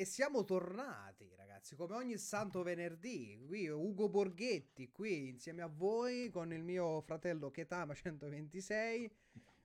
[0.00, 3.38] E siamo tornati, ragazzi, come ogni santo venerdì.
[3.46, 9.12] Qui Ugo Borghetti, qui insieme a voi con il mio fratello Ketama 126.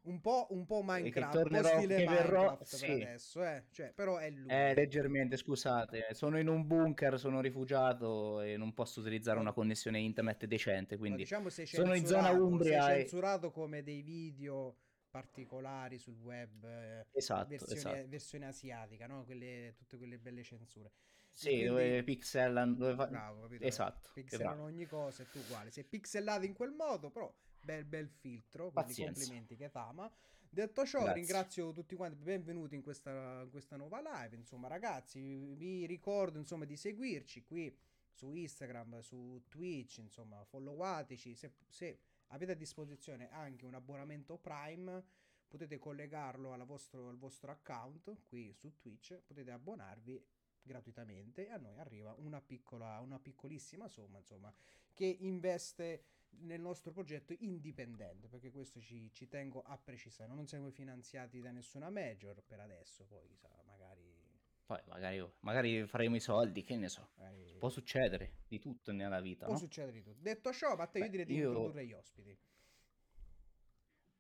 [0.02, 2.92] Un po', un po' Minecraft, un po' stile Minecraft verrò, per sì.
[2.92, 3.64] adesso, eh.
[3.72, 4.50] cioè, però è lui.
[4.50, 10.00] Eh, leggermente, scusate, sono in un bunker, sono rifugiato e non posso utilizzare una connessione
[10.00, 12.84] internet decente, quindi no, diciamo sono in zona Umbria.
[12.84, 13.52] Sei censurato e...
[13.52, 14.76] come dei video
[15.16, 18.08] particolari sul web, eh, esatto, versione, esatto.
[18.10, 19.24] versione asiatica, no?
[19.24, 20.92] quelle, tutte quelle belle censure.
[21.32, 23.08] Sì, quindi, dove pixelano, dove fa...
[23.08, 23.64] bravo, capito?
[23.64, 25.72] Esatto, pixelano ogni cosa e tu uguale.
[25.72, 29.14] Sei pixelato in quel modo, però bel bel filtro, quindi Pazienza.
[29.14, 30.12] complimenti che fama.
[30.50, 31.14] Detto ciò, Grazie.
[31.14, 34.36] ringrazio tutti quanti, benvenuti in questa, in questa nuova live.
[34.36, 37.74] Insomma, ragazzi, vi ricordo insomma di seguirci qui
[38.12, 42.00] su Instagram, su Twitch, insomma, followateci se, se
[42.36, 45.04] avete a disposizione anche un abbonamento Prime,
[45.48, 50.24] potete collegarlo vostro, al vostro account qui su Twitch, potete abbonarvi
[50.62, 54.54] gratuitamente e a noi arriva una piccola, una piccolissima somma, insomma,
[54.94, 56.04] che investe
[56.40, 60.34] nel nostro progetto indipendente, perché questo ci, ci tengo a precisare.
[60.34, 63.48] Non siamo finanziati da nessuna major per adesso, poi chissà,
[64.66, 67.12] poi magari, magari, faremo i soldi, che ne so.
[67.18, 67.56] Magari...
[67.60, 69.46] Può succedere di tutto nella vita.
[69.46, 69.60] Può no?
[69.60, 70.18] succedere di tutto.
[70.20, 71.48] Detto ciò, a te io direi di io...
[71.50, 72.38] introdurre gli ospiti.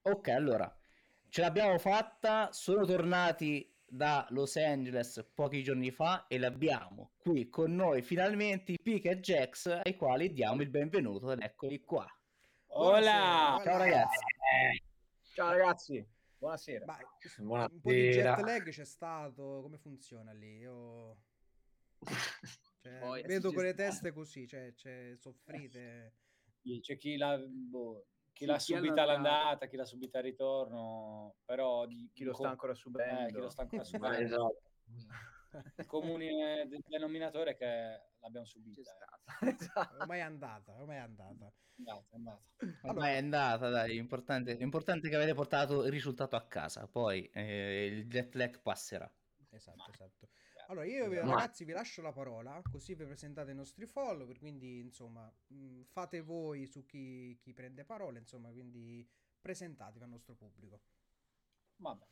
[0.04, 0.78] Ok, allora,
[1.30, 7.74] ce l'abbiamo fatta, sono tornati da Los Angeles pochi giorni fa e l'abbiamo qui con
[7.74, 12.06] noi finalmente i Pick e Jax ai quali diamo il benvenuto ed eccoli qua.
[12.68, 13.60] Hola!
[13.64, 14.26] Ciao ragazzi!
[15.34, 16.15] Ciao ragazzi!
[16.46, 16.86] Buonasera.
[16.86, 17.00] Ma,
[17.40, 17.74] Buonasera.
[17.74, 20.58] Un po' di jet lag c'è stato, come funziona lì?
[20.58, 21.18] Io...
[22.86, 26.14] Cioè, Poi, vedo con le teste così, cioè, cioè soffrite.
[26.82, 31.38] C'è chi l'ha, boh, chi sì, l'ha chi subita all'andata, chi l'ha subita al ritorno,
[31.46, 33.22] però di, chi lo sta ancora subendo.
[33.24, 34.60] Eh, chi lo sta ancora subendo.
[34.94, 35.72] esatto.
[35.78, 38.82] Il comune denominatore che l'abbiamo subita.
[39.42, 39.98] Esatto.
[40.00, 41.52] Ormai è andata, ormai è andata.
[41.78, 42.44] andata, è andata.
[42.58, 42.78] Allora...
[42.84, 47.86] Ormai è andata, dai, importante, importante che avete portato il risultato a casa, poi eh,
[47.86, 49.12] il jet lag passerà.
[49.50, 50.30] Esatto, esatto.
[50.68, 54.80] Allora io vi, ragazzi vi lascio la parola, così vi presentate i nostri follower, quindi
[54.80, 59.08] insomma mh, fate voi su chi, chi prende parola, insomma, quindi
[59.40, 60.82] presentatevi al nostro pubblico.
[61.78, 62.06] Vabbè.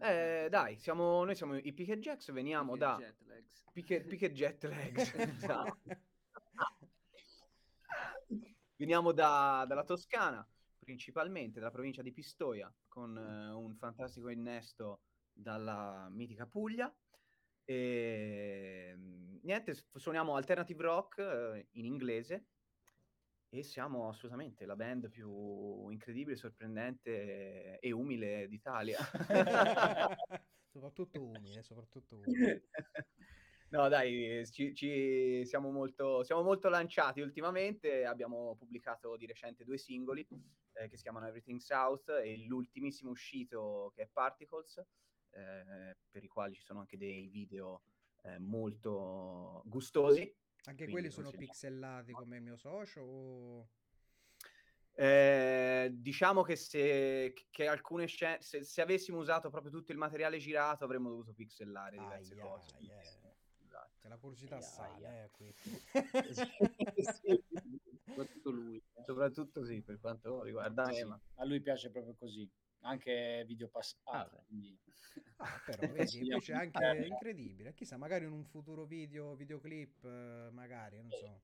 [0.00, 2.96] Eh, dai, siamo, noi siamo i Picket Jacks, veniamo Picket da...
[2.98, 3.64] Jet Legs.
[3.72, 5.78] Picket, Picket Jet Legs, esatto.
[8.76, 10.48] Veniamo da, dalla Toscana,
[10.78, 15.00] principalmente dalla provincia di Pistoia, con uh, un fantastico innesto
[15.32, 16.94] dalla mitica Puglia.
[17.64, 18.96] E
[19.42, 22.46] niente, suoniamo alternative rock uh, in inglese
[23.50, 28.98] e siamo assolutamente la band più incredibile, sorprendente e umile d'Italia.
[30.70, 32.68] soprattutto umile, soprattutto umile.
[33.70, 38.06] No, dai, ci, ci siamo, molto, siamo, molto, lanciati ultimamente.
[38.06, 40.26] Abbiamo pubblicato di recente due singoli
[40.72, 46.28] eh, che si chiamano Everything South e l'ultimissimo uscito che è Particles, eh, per i
[46.28, 47.82] quali ci sono anche dei video
[48.22, 50.34] eh, molto gustosi.
[50.68, 53.00] Anche quelli sono pixellati come il mio socio?
[53.00, 53.68] O...
[54.92, 60.38] Eh, diciamo che se che alcune scene, se, se, avessimo usato proprio tutto il materiale
[60.38, 62.76] girato, avremmo dovuto pixellare diverse ah, cose.
[62.80, 63.00] Yeah.
[63.00, 64.08] Esatto.
[64.08, 65.24] la curiosità aia, sale, aia.
[65.24, 65.54] Eh, qui.
[66.32, 67.44] sì,
[68.04, 68.82] soprattutto lui.
[69.02, 71.00] Soprattutto sì, per quanto riguarda sì.
[71.36, 72.50] A lui piace proprio così
[72.82, 74.36] anche video passato.
[74.36, 74.78] Ah, quindi...
[75.36, 77.74] ah, però vedi, invece anche eh, incredibile.
[77.74, 81.40] Chissà, magari in un futuro video, videoclip, magari, non so.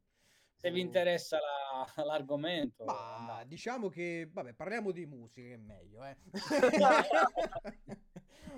[0.56, 2.84] Se vi interessa la, l'argomento.
[2.84, 6.16] Ma diciamo che, vabbè, parliamo di musica, che è meglio, eh.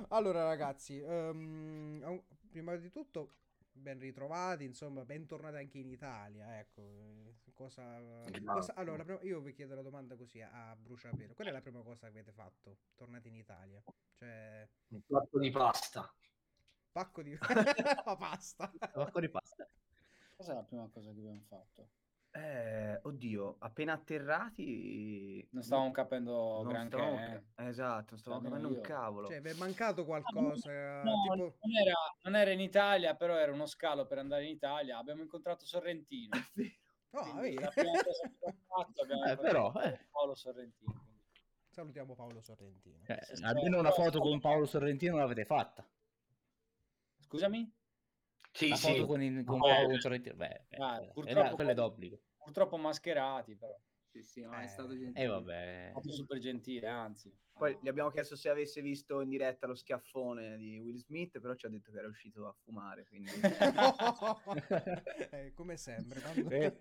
[0.09, 3.33] allora, ragazzi, um, prima di tutto,
[3.77, 7.35] ben ritrovati, insomma, bentornati anche in Italia, ecco.
[7.53, 8.01] Cosa,
[8.45, 8.75] cosa...
[8.75, 9.21] Allora, prima...
[9.23, 11.35] io vi chiedo la domanda così a bruciapelo.
[11.35, 13.83] Qual è la prima cosa che avete fatto tornati in Italia?
[14.13, 14.69] Cioè...
[14.89, 16.13] Un pacco di pasta.
[16.93, 17.37] Pacco di
[18.19, 18.73] pasta.
[18.93, 19.69] Pacco di pasta.
[20.37, 21.89] Cos'è la prima cosa che abbiamo fatto?
[22.37, 26.97] Eh, oddio, appena atterrati non stavamo capendo non granché.
[26.97, 27.43] Stavamo...
[27.57, 27.67] Eh.
[27.69, 29.27] Esatto, non stavamo capendo un cavolo.
[29.29, 31.03] Cioè, vi è mancato qualcosa?
[31.03, 31.35] No, tipo...
[31.35, 34.99] non, era, non, era, in Italia, però era uno scalo per andare in Italia.
[34.99, 36.37] Abbiamo incontrato Sorrentino.
[37.09, 37.93] No, che abbiamo
[38.67, 40.07] fatto abbiamo eh, però, eh.
[40.11, 40.93] Paolo Sorrentino.
[40.93, 41.23] Quindi.
[41.71, 42.99] Salutiamo Paolo Sorrentino.
[43.07, 45.89] Eh, almeno una foto con Paolo Sorrentino l'avete fatta.
[47.21, 47.73] Scusami?
[48.53, 49.07] Sì, la foto sì.
[49.07, 50.35] con, il, con Paolo Sorrentino.
[50.35, 52.21] Beh, ah, quella è d'obbligo.
[52.47, 53.77] Purtroppo mascherati, però.
[54.09, 55.25] Sì, sì, ma è stato Eh, gentile.
[55.25, 55.87] E vabbè.
[55.89, 57.37] È stato super gentile, anzi.
[57.53, 61.57] Poi gli abbiamo chiesto se avesse visto in diretta lo schiaffone di Will Smith, però
[61.57, 63.31] ci ha detto che era uscito a fumare, quindi...
[65.31, 66.21] Eh, come sempre.
[66.21, 66.79] quando- Eh,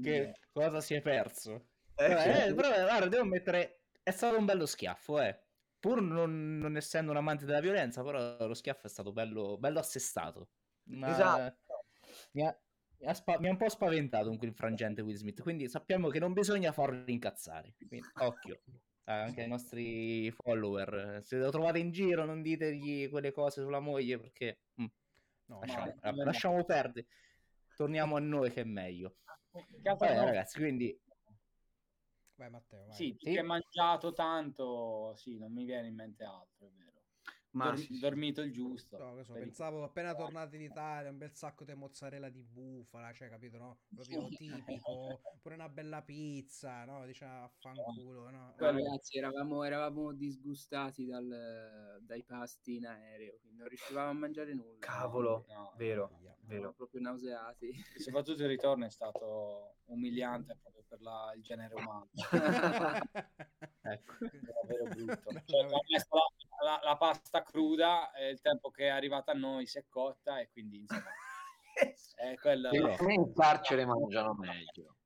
[0.00, 1.70] che cosa si è perso?
[1.96, 3.86] Eh, Però, eh, però, guarda, devo mettere.
[4.00, 5.36] È stato un bello schiaffo, eh.
[5.80, 9.80] Pur non, non essendo un amante della violenza, però lo schiaffo è stato bello, bello
[9.80, 10.50] assestato.
[10.84, 11.84] Ma- Esatto.
[12.32, 12.56] Mi ha,
[13.04, 15.42] mi, ha spa- mi ha un po' spaventato in quel frangente Will Smith.
[15.42, 17.74] Quindi sappiamo che non bisogna farlo incazzare.
[17.76, 18.60] Quindi, occhio.
[19.04, 23.80] eh, Anche ai nostri follower, se lo trovate in giro, non ditegli quelle cose sulla
[23.80, 24.86] moglie perché mm,
[25.46, 26.24] No, lasciamo, ma- no.
[26.24, 27.06] lasciamo perdere.
[27.76, 29.16] Torniamo a noi che è meglio.
[29.82, 30.24] Vabbè, no?
[30.24, 30.98] ragazzi, quindi
[32.36, 32.96] Vai Matteo, vai.
[32.96, 33.32] Sì, Sì.
[33.32, 36.93] che mangiato tanto, sì, non mi viene in mente altro, è vero.
[37.54, 38.00] Ma Dor- sì, sì.
[38.00, 38.98] dormito il giusto.
[38.98, 43.28] No, so, pensavo appena tornati in Italia, un bel sacco di mozzarella di bufala, cioè,
[43.28, 43.78] capito, no?
[43.94, 47.06] Proprio tipico, pure una bella pizza, no?
[47.06, 48.54] Diciamo, affanculo, no?
[48.56, 54.52] Quello- ragazzi, eravamo, eravamo disgustati dal- dai pasti in aereo, quindi non riuscivamo a mangiare
[54.54, 54.78] nulla.
[54.80, 56.36] Cavolo, No, vero, Via.
[56.46, 56.72] Vero.
[56.72, 57.70] proprio nauseati.
[57.94, 62.08] e soprattutto il ritorno è stato umiliante proprio per la- il genere umano.
[63.82, 64.12] ecco.
[64.24, 65.30] È davvero brutto.
[65.46, 65.78] Cioè, la,
[66.64, 70.40] la- la pasta cruda e il tempo che è arrivata a noi si è cotta
[70.40, 71.10] e quindi insomma
[72.16, 72.70] è quella...
[72.72, 74.96] In carcere mangiano meglio.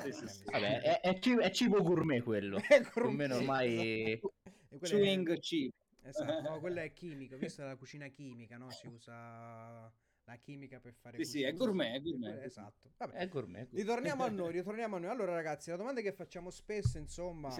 [0.00, 0.44] Sì, sì, sì.
[0.44, 2.58] Vabbè, è, è ci- è cibo gourmet quello.
[2.68, 4.12] Ecco, meno sì, ormai...
[4.12, 4.32] esatto.
[4.42, 5.74] Quello è- Chewing chip.
[6.04, 8.70] Esatto, no, quello è chimico, questa è la cucina chimica, no?
[8.70, 9.88] Si usa
[10.24, 12.42] la chimica per fare Sì, sì, è gourmet, è gourmet.
[12.44, 12.92] Esatto.
[12.96, 13.14] Vabbè.
[13.14, 13.68] È gourmet.
[13.72, 15.10] Ritorniamo a noi, ritorniamo a noi.
[15.10, 17.54] Allora, ragazzi, la domanda che facciamo spesso, insomma,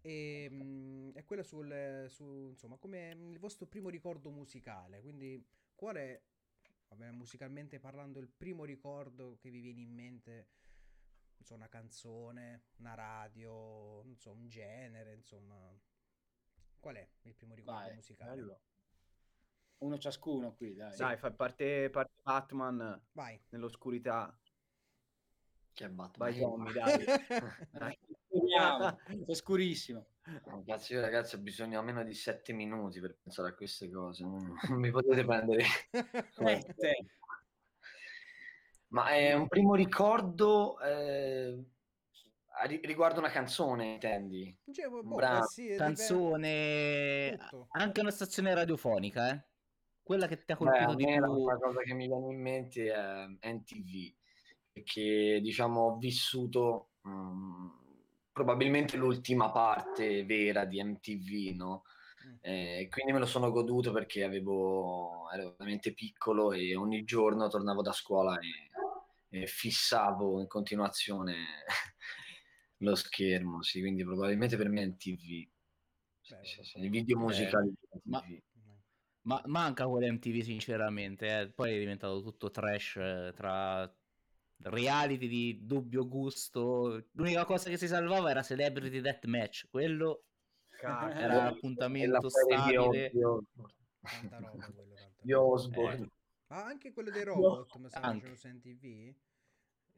[0.00, 5.00] è, mm, è quella sul, su, insomma, come il vostro primo ricordo musicale.
[5.00, 6.20] Quindi, qual è,
[6.88, 10.48] vabbè, musicalmente parlando, il primo ricordo che vi viene in mente?
[11.36, 15.74] Non so, una canzone, una radio, non so, un genere, insomma.
[16.78, 18.36] Qual è il primo ricordo Vai, musicale?
[18.36, 18.60] bello.
[19.80, 20.94] Uno ciascuno qui, dai.
[20.96, 23.40] Dai, fa parte, parte Batman Vai.
[23.50, 24.36] nell'oscurità.
[25.72, 26.30] Che è Batman.
[26.30, 27.04] Vai Tommy, dai.
[27.70, 27.98] Dai.
[29.26, 30.06] È scurissimo.
[30.44, 34.22] Ragazzi, io ragazzi ho bisogno almeno di sette minuti per pensare a queste cose.
[34.22, 35.64] Non non mi potete prendere.
[36.30, 37.06] Sette.
[38.88, 41.64] Ma è un primo ricordo eh,
[42.82, 44.54] riguardo una canzone, intendi?
[44.72, 47.38] Cioè, boh, brano, eh sì, Canzone...
[47.70, 49.44] Anche una stazione radiofonica, eh?
[50.10, 51.30] Quella che ti ha Beh, colpito a di la più.
[51.30, 54.12] prima cosa che mi viene in mente è NTV,
[54.72, 57.68] perché diciamo ho vissuto mm,
[58.32, 61.84] probabilmente l'ultima parte vera di MTV, no?
[62.26, 62.34] Mm.
[62.40, 67.80] Eh, quindi me lo sono goduto perché avevo, ero veramente piccolo e ogni giorno tornavo
[67.80, 71.36] da scuola e, e fissavo in continuazione
[72.78, 75.48] lo schermo, sì, quindi probabilmente per me è NTV.
[76.20, 76.44] Sì, Bello.
[76.44, 78.24] sì, sì, I video musicali di ma-.
[79.22, 81.50] Ma manca quell'MTV sinceramente, eh.
[81.50, 83.92] poi è diventato tutto trash eh, tra
[84.62, 87.08] reality di dubbio gusto.
[87.12, 90.24] L'unica cosa che si salvava era Celebrity Deathmatch, quello
[90.68, 91.18] Cazzo.
[91.18, 92.56] era l'appuntamento stabile.
[92.58, 93.44] Tanta roba quello,
[94.00, 95.38] tanta roba.
[95.38, 96.04] Osborne.
[96.04, 96.10] Eh.
[96.46, 98.30] Ma anche quello dei robot, mi sa Anche.
[98.30, 99.14] che su NTV?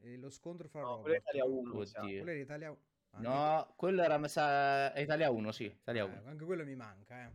[0.01, 1.01] E lo scontro fra No, robot.
[1.03, 1.73] quello è Italia 1.
[1.73, 2.01] mi sa.
[2.01, 2.21] Oddio.
[2.23, 2.77] Quello era Italia...
[3.11, 6.21] ah, No, quello era mi sa Italia 1, sì, Italia eh, 1.
[6.25, 7.31] anche quello mi manca, eh.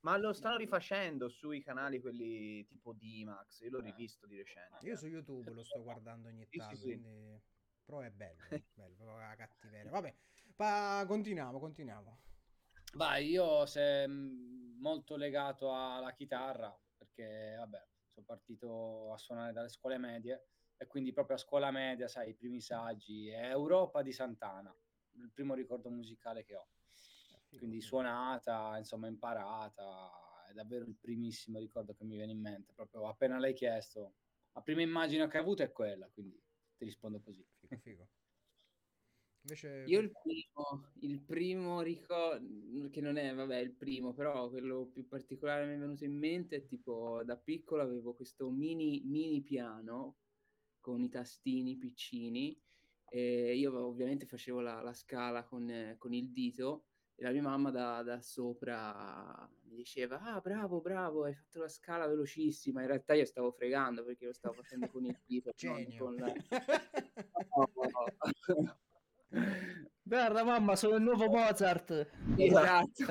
[0.00, 3.60] Ma lo stanno rifacendo sui canali quelli tipo D-Max.
[3.60, 4.86] Io l'ho rivisto di recente.
[4.86, 6.82] Io su YouTube lo sto guardando ogni Sì, sì, tanto, sì.
[6.82, 7.42] quindi...
[7.84, 9.90] Però è bello, bello, proprio la cattiveria.
[9.90, 10.16] Vabbè,
[10.54, 12.22] pa- continuiamo, continuiamo.
[12.94, 19.68] Vai, io se, mh, molto legato alla chitarra, perché vabbè, sono partito a suonare dalle
[19.68, 20.46] scuole medie
[20.76, 24.72] e quindi proprio a scuola media, sai, i primi saggi, è Europa di Sant'Ana,
[25.16, 26.68] il primo ricordo musicale che ho.
[27.56, 33.06] Quindi suonata, insomma, imparata, è davvero il primissimo ricordo che mi viene in mente, proprio
[33.08, 34.14] appena l'hai chiesto.
[34.52, 36.40] La prima immagine che ho avuto è quella, quindi
[36.76, 37.44] ti rispondo così.
[37.58, 38.08] Figo, figo.
[39.42, 39.84] Invece...
[39.86, 45.06] Io il primo, il primo ricordo, che non è, vabbè, il primo, però quello più
[45.06, 50.18] particolare mi è venuto in mente è tipo da piccolo avevo questo mini, mini piano
[50.78, 52.58] con i tastini piccini
[53.08, 56.89] e io ovviamente facevo la, la scala con, eh, con il dito
[57.20, 61.68] e la mia mamma da, da sopra mi diceva ah bravo bravo hai fatto la
[61.68, 62.80] scala velocissima.
[62.80, 65.50] In realtà io stavo fregando perché lo stavo facendo con il dito
[65.98, 66.32] con la...
[70.02, 72.08] Guarda mamma, sono il nuovo Mozart.
[72.36, 73.04] esatto.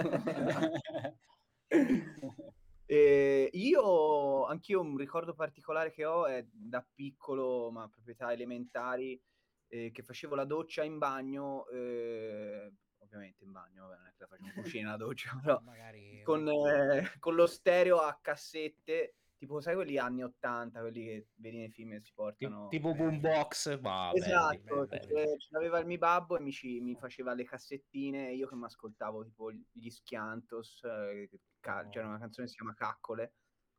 [2.91, 9.21] E io, anch'io un ricordo particolare che ho è da piccolo, ma proprietà elementari,
[9.67, 14.25] eh, che facevo la doccia in bagno, eh, ovviamente in bagno, vabbè, non è che
[14.29, 16.21] la in cucina la doccia, però Magari...
[16.23, 21.57] con, eh, con lo stereo a cassette tipo sai quelli anni 80, quelli che vedi
[21.59, 25.39] nei film e si portano tipo boombox, ma esatto, belli, belli.
[25.39, 28.65] ce l'aveva il mio babbo e mi, ci, mi faceva le cassettine io che mi
[28.65, 31.29] ascoltavo tipo gli Schiantos, eh,
[31.61, 31.89] ca- oh.
[31.89, 33.33] c'era una canzone che si chiama Caccole,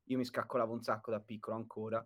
[0.05, 2.05] io mi scaccolavo un sacco da piccolo ancora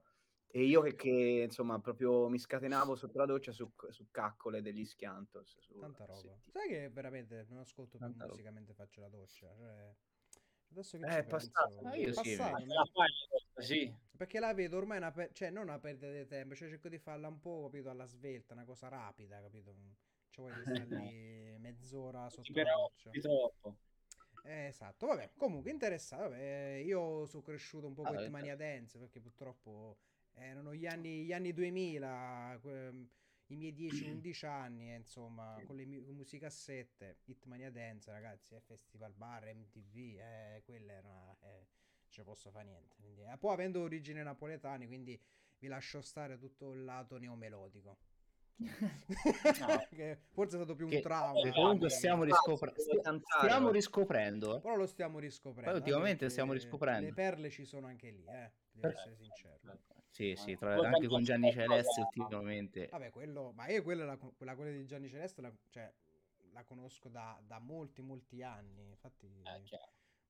[0.57, 4.85] e io che, che, insomma proprio mi scatenavo sotto la doccia su, su caccole degli
[4.85, 5.59] Schiantos.
[5.81, 6.39] Tanta roba.
[6.47, 8.55] Sai che veramente non ascolto più Tanta musica roba.
[8.55, 9.53] mentre faccio la doccia?
[9.53, 9.95] Cioè,
[10.71, 11.81] adesso che eh, è passato.
[11.83, 12.65] Ah, io sì, passato,
[13.57, 13.93] sì.
[14.17, 15.33] Perché la vedo ormai una per...
[15.33, 18.55] cioè non una perdita di tempo, cioè cerco di farla un po', capito, alla svelta,
[18.55, 19.75] una cosa rapida, capito?
[20.31, 23.11] Cioè vuoi stare lì mezz'ora sotto la doccia.
[23.11, 23.77] troppo.
[24.45, 28.99] Eh, esatto, vabbè, comunque interessato, vabbè, io sono cresciuto un po' con ah, Mania Dance
[28.99, 29.97] perché purtroppo
[30.35, 33.09] erano gli anni, gli anni 2000, que-
[33.49, 39.13] i miei 10-11 anni, eh, insomma, con le mu- musicassette, Hitmania Dance, ragazzi, eh, Festival
[39.13, 41.37] Bar, MTV, eh, quella era...
[41.41, 41.67] Eh,
[42.15, 42.95] ci posso fare niente.
[43.01, 45.21] Quindi, eh, poi avendo origine napoletane, quindi
[45.59, 47.99] vi lascio stare tutto il lato neomelodico.
[49.55, 49.87] No.
[50.31, 51.41] forse è stato più un che, trauma.
[51.41, 54.61] Che comunque stiamo, riscopre- stiamo riscoprendo.
[54.61, 55.71] Però lo stiamo riscoprendo.
[55.73, 57.07] Poi ultimamente stiamo riscoprendo.
[57.09, 58.53] Le perle ci sono anche lì, eh.
[58.71, 59.59] Devo essere sincero.
[60.15, 62.87] Sì, sì, tra, anche con Gianni Celeste ultimamente.
[62.87, 65.93] Vabbè, quello, ma io quella, la, quella, quella di Gianni Celeste, la, cioè,
[66.53, 68.91] la conosco da, da, molti, molti anni.
[68.91, 69.59] Infatti, eh,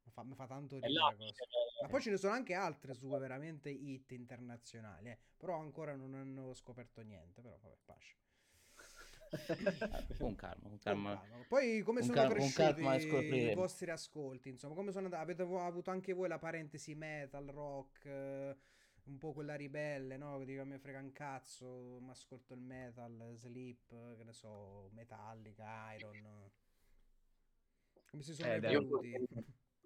[0.04, 1.34] mi, fa, mi fa tanto ridere.
[1.82, 5.18] Ma poi ce ne sono anche altre su veramente hit internazionali, eh.
[5.36, 7.42] però ancora non hanno scoperto niente.
[7.42, 8.16] Però vabbè, pace.
[10.18, 11.18] con calma, con calma.
[11.18, 11.44] Calma.
[11.46, 14.48] Poi come sono cal- cresciuti i vostri ascolti?
[14.48, 15.22] Insomma, come sono andati?
[15.22, 18.72] Avete avuto anche voi la parentesi metal, rock?
[19.04, 20.38] Un po' quella ribelle, no?
[20.38, 24.88] Che dico a me frega un cazzo, ma ascolto il metal, Sleep, che ne so,
[24.92, 26.50] Metallica, Iron.
[28.10, 29.12] Come si sono eh, evoluti?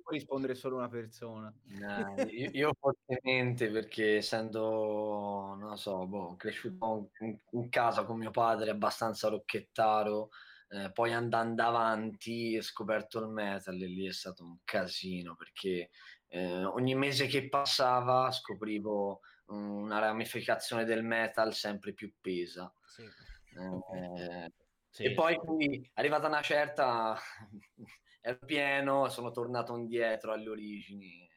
[0.03, 1.53] Può rispondere solo una persona.
[1.65, 8.31] No, io, io, fortemente perché essendo, non so, boh, cresciuto in, in, casa con mio
[8.31, 10.29] padre abbastanza rocchettaro,
[10.69, 15.91] eh, poi andando avanti ho scoperto il metal e lì è stato un casino perché
[16.29, 22.73] eh, ogni mese che passava scoprivo una ramificazione del metal sempre più pesa.
[22.85, 23.03] Sì.
[23.03, 24.53] Eh,
[24.91, 25.05] sì.
[25.05, 27.17] E poi qui, arrivata una certa,
[28.21, 31.29] ero pieno, sono tornato indietro alle origini,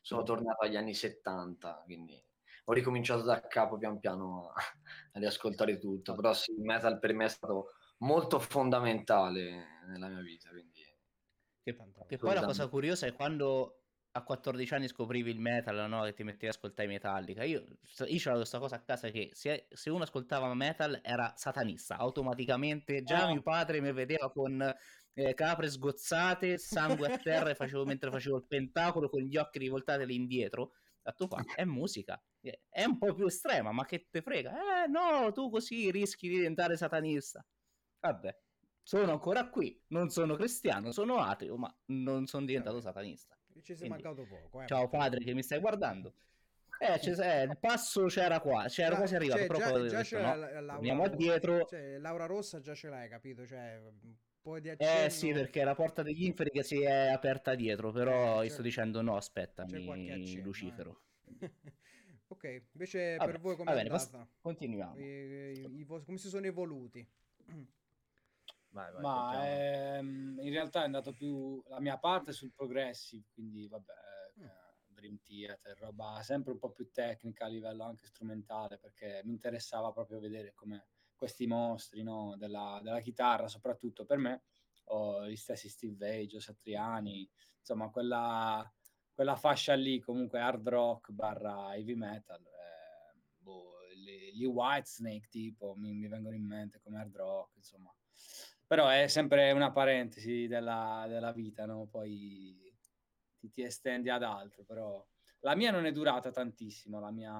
[0.00, 2.22] sono tornato agli anni 70, quindi
[2.64, 4.62] ho ricominciato da capo pian piano a,
[5.12, 10.20] a riascoltare tutto, però sì, il metal per me è stato molto fondamentale nella mia
[10.20, 10.50] vita.
[10.50, 10.84] Quindi...
[11.62, 13.77] Che, che poi la cosa curiosa è quando
[14.12, 16.02] a 14 anni scoprivi il metal, no?
[16.02, 17.44] Che ti mettevi ad ascoltare Metallica.
[17.44, 21.96] Io, io c'avevo questa cosa a casa che se, se, uno ascoltava metal era satanista,
[21.96, 23.02] automaticamente.
[23.02, 23.32] Già oh.
[23.32, 24.74] mio padre mi vedeva con
[25.14, 30.02] eh, capre sgozzate, sangue a terra facevo, mentre facevo il pentacolo con gli occhi rivoltati
[30.02, 30.72] all'indietro.
[31.02, 32.22] Detto qua, è musica,
[32.68, 34.84] è un po' più estrema, ma che te frega?
[34.84, 37.44] Eh no, tu così rischi di diventare satanista.
[38.00, 38.36] Vabbè,
[38.82, 43.37] sono ancora qui, non sono cristiano, sono ateo, ma non sono diventato satanista.
[43.62, 44.62] Ci sei mancato poco.
[44.62, 44.66] Eh.
[44.66, 46.14] Ciao padre che mi stai guardando.
[46.80, 49.40] Eh, eh, il passo c'era qua, c'era quasi arrivato.
[49.40, 50.36] Cioè, già, già questo, no?
[50.36, 51.64] la, la, Andiamo addietro.
[51.64, 53.44] Cioè, Laura Rossa già ce l'hai, capito?
[53.44, 55.04] Cioè, un po' di accenno...
[55.06, 58.50] Eh sì, perché la porta degli inferi che si è aperta dietro, però eh, io
[58.50, 61.00] sto dicendo no, aspettami, accenno, Lucifero.
[61.40, 61.50] Eh.
[62.28, 64.28] ok, invece vabbè, per voi come è andata?
[64.40, 64.96] Continuiamo.
[64.96, 67.06] I, i, i, come si sono evoluti?
[68.70, 73.66] Vai, vai, Ma ehm, in realtà è andato più la mia parte sul progressive, quindi
[73.66, 73.94] vabbè,
[74.38, 74.44] mm.
[74.44, 79.32] Eh, Dream Theater, roba sempre un po' più tecnica a livello anche strumentale, perché mi
[79.32, 84.42] interessava proprio vedere come questi mostri no, della, della, chitarra, soprattutto per me,
[84.90, 87.28] o gli stessi Steve Age o Satriani,
[87.58, 88.70] insomma quella,
[89.12, 95.74] quella fascia lì comunque hard rock barra heavy metal, eh, boh, gli, gli Whitesnake tipo
[95.74, 97.92] mi, mi vengono in mente come hard rock, insomma
[98.68, 101.86] però è sempre una parentesi della, della vita, no?
[101.86, 102.70] Poi
[103.38, 105.04] ti, ti, estendi ad altro, però
[105.40, 107.32] la mia non è durata tantissimo, la mia,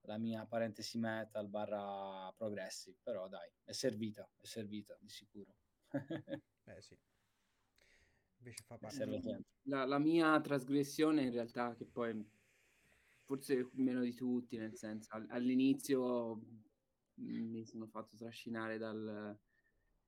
[0.00, 5.54] la mia parentesi metal barra progressive, però dai, è servita, è servita di sicuro.
[6.64, 6.98] eh sì.
[8.38, 9.44] Invece fa parte.
[9.64, 12.26] La, la mia trasgressione in realtà, che poi
[13.24, 16.40] forse meno di tutti, nel senso all'inizio
[17.16, 19.38] mi sono fatto trascinare dal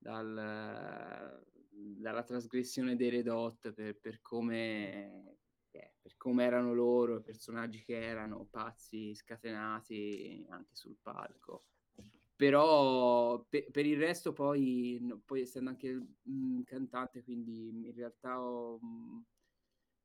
[0.05, 5.39] dal, dalla trasgressione dei Red Hot per, per come
[5.71, 11.65] eh, per come erano loro, i personaggi che erano pazzi, scatenati anche sul palco.
[12.37, 15.91] però pe- per il resto poi, no, poi essendo anche
[16.25, 18.79] un cantante, quindi in realtà ho...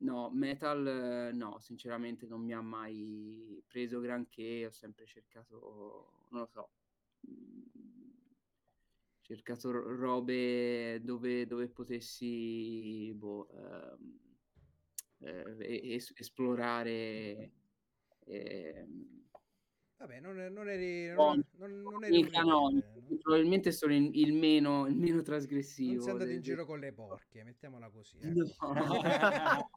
[0.02, 6.46] No, metal no, sinceramente non mi ha mai preso granché, ho sempre cercato, non lo
[6.46, 6.70] so,
[9.30, 14.18] cercato robe dove, dove potessi boh, ehm,
[15.18, 17.52] eh, es- esplorare.
[18.24, 18.86] Eh,
[19.98, 23.18] Vabbè, non, non eri, non, non, non eri il canonico, no?
[23.20, 25.92] probabilmente sono il, il, meno, il meno trasgressivo.
[25.92, 28.18] Non sei andato in giro con le porche, mettiamola così.
[28.18, 28.32] Eh.
[28.32, 28.48] No.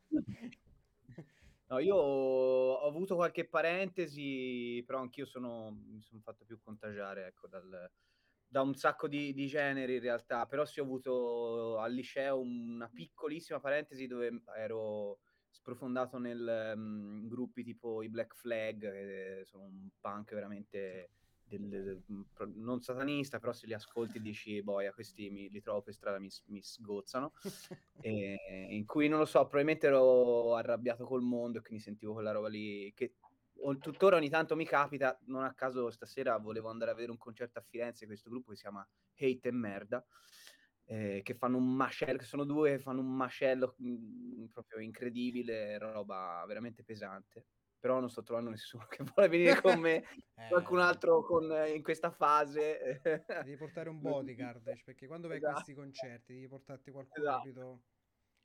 [1.68, 1.80] no.
[1.80, 7.92] io ho avuto qualche parentesi, però anch'io sono, mi sono fatto più contagiare ecco, dal,
[8.54, 12.88] da un sacco di, di, generi in realtà, però sì ho avuto al liceo una
[12.88, 19.90] piccolissima parentesi dove ero sprofondato nel um, gruppi tipo i Black Flag, che sono un
[20.00, 21.10] punk veramente
[21.48, 22.04] del, del,
[22.54, 26.30] non satanista, però se li ascolti dici, boia, questi mi, li trovo per strada, mi,
[26.50, 27.34] mi sgozzano,
[28.02, 28.38] e,
[28.70, 32.50] in cui non lo so, probabilmente ero arrabbiato col mondo e quindi sentivo quella roba
[32.50, 33.16] lì che
[33.80, 37.60] tuttora ogni tanto mi capita, non a caso stasera volevo andare a vedere un concerto
[37.60, 40.06] a Firenze, questo gruppo che si chiama Hate e Merda,
[40.86, 44.80] eh, che fanno un macello, che sono due che fanno un macello mh, mm, proprio
[44.80, 47.46] incredibile, roba veramente pesante.
[47.80, 49.96] Però non sto trovando nessuno che vuole venire con me,
[50.36, 53.02] eh, qualcun altro con, in questa fase.
[53.02, 55.52] devi portare un bodyguard, perché quando vai esatto.
[55.52, 57.82] a questi concerti devi portarti qualcuno esatto.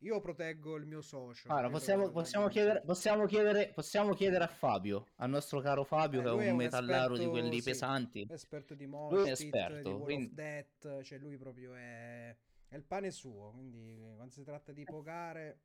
[0.02, 1.50] Io proteggo il mio socio.
[1.50, 6.22] Allora, possiamo, possiamo, chiedere, possiamo, chiedere, possiamo, chiedere, a Fabio, al nostro caro Fabio, eh,
[6.22, 8.26] che è un, è un metallaro esperto, di quelli sì, pesanti.
[8.30, 10.34] Esperto di Moshpit, esperto, di Wall quindi...
[10.34, 12.36] Death, cioè lui proprio è,
[12.68, 15.58] è, il pane suo, quindi quando si tratta di pogare,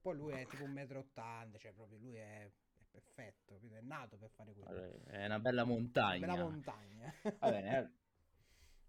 [0.00, 2.50] poi lui è tipo un metro ottanta, cioè proprio lui è,
[2.90, 5.04] perfetto, è nato per fare quello.
[5.04, 6.24] È una bella montagna.
[6.24, 7.14] Una bella montagna.
[7.40, 8.04] Va bene, eh.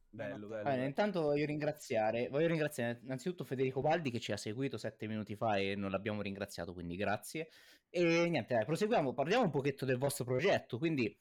[0.09, 0.67] Bello, bello.
[0.67, 5.35] Allora, intanto voglio ringraziare, voglio ringraziare innanzitutto Federico Baldi che ci ha seguito sette minuti
[5.35, 7.49] fa e non l'abbiamo ringraziato, quindi grazie.
[7.89, 11.15] E niente, dai, proseguiamo, parliamo un pochetto del vostro progetto, quindi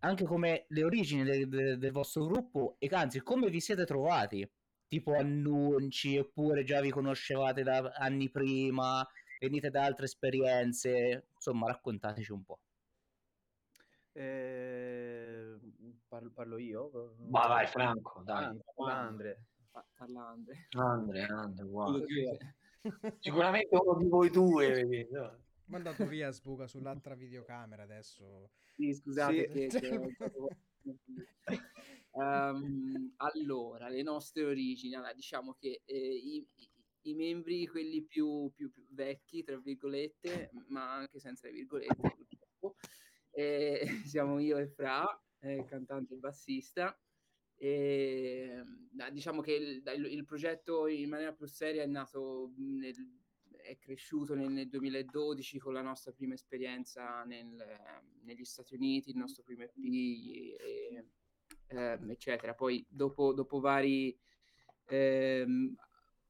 [0.00, 4.48] anche come le origini de- de- del vostro gruppo e anzi come vi siete trovati,
[4.86, 9.06] tipo annunci oppure già vi conoscevate da anni prima,
[9.38, 12.60] venite da altre esperienze, insomma raccontateci un po'.
[14.14, 15.58] Eh,
[16.12, 17.14] parlo, parlo, io?
[17.30, 18.44] Ma vai Franco, dai.
[18.44, 19.46] Ah, Andre.
[19.96, 20.66] Parla Andre.
[20.72, 22.04] Andre, Andre, wow.
[23.18, 24.84] Sicuramente uno di voi due.
[24.84, 25.38] Vedi, no?
[25.66, 28.50] Mandato via Sbuca sull'altra videocamera adesso.
[28.74, 29.78] Sì, scusate sì.
[29.78, 30.16] che...
[32.10, 36.46] um, allora, le nostre origini, allora, diciamo che eh, i,
[37.04, 42.76] i, membri, quelli più, più, più, vecchi, tra virgolette, ma anche senza le virgolette, purtroppo,
[43.30, 45.06] eh, siamo io e Fra,
[45.42, 46.98] eh, cantante e bassista.
[47.54, 48.62] E,
[49.12, 52.96] diciamo che il, il, progetto in maniera più seria è nato nel,
[53.50, 57.54] è cresciuto nel, nel, 2012 con la nostra prima esperienza nel,
[58.22, 61.06] negli Stati Uniti, il nostro primo EP, e,
[61.68, 62.54] eh, eccetera.
[62.54, 64.16] Poi dopo, dopo vari
[64.86, 65.46] eh,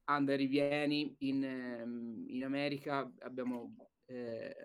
[0.05, 4.55] andare e rivieni in, ehm, in America abbiamo eh,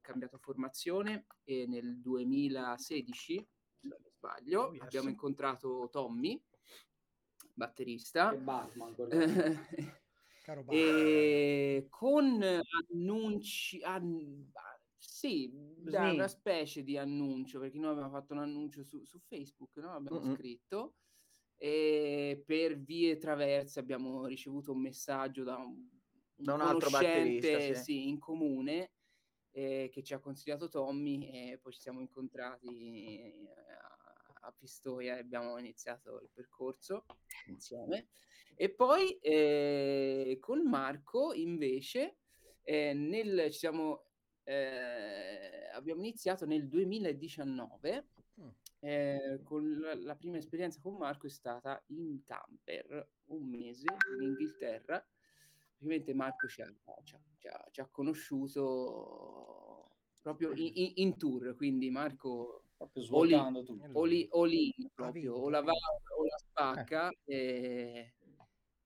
[0.00, 3.46] cambiato formazione e nel 2016,
[3.80, 4.82] se non sbaglio, oh, yes.
[4.82, 6.42] abbiamo incontrato Tommy,
[7.54, 8.32] batterista.
[8.32, 8.94] E Batman,
[10.44, 10.66] Caro Batman.
[10.70, 13.82] E con annunci...
[13.82, 14.50] An...
[15.00, 19.76] Sì, da una specie di annuncio, perché noi abbiamo fatto un annuncio su, su Facebook,
[19.76, 19.94] no?
[19.94, 20.34] abbiamo mm-hmm.
[20.34, 20.94] scritto,
[21.56, 27.60] e per vie traverse abbiamo ricevuto un messaggio da un, un, da un altro batterista
[27.60, 27.74] sì.
[27.74, 28.90] Sì, in comune
[29.58, 35.16] eh, che ci ha consigliato Tommy e poi ci siamo incontrati eh, a, a Pistoia
[35.16, 37.06] e abbiamo iniziato il percorso
[37.46, 38.06] insieme.
[38.54, 42.18] E poi eh, con Marco invece
[42.62, 44.04] eh, nel, ci siamo,
[44.44, 48.06] eh, abbiamo iniziato nel 2019
[48.40, 48.48] mm.
[48.80, 53.86] Eh, con la, la, prima esperienza con Marco è stata in camper un mese
[54.20, 55.04] in Inghilterra
[55.78, 56.66] praticamente Marco ci ha,
[57.04, 63.02] ci ha, ci ha, ci ha conosciuto proprio in, in, in, tour, quindi Marco proprio
[63.02, 63.88] svuotando tutto.
[63.92, 67.34] O lì, o lì proprio, o la va o la spacca eh.
[67.34, 68.14] e,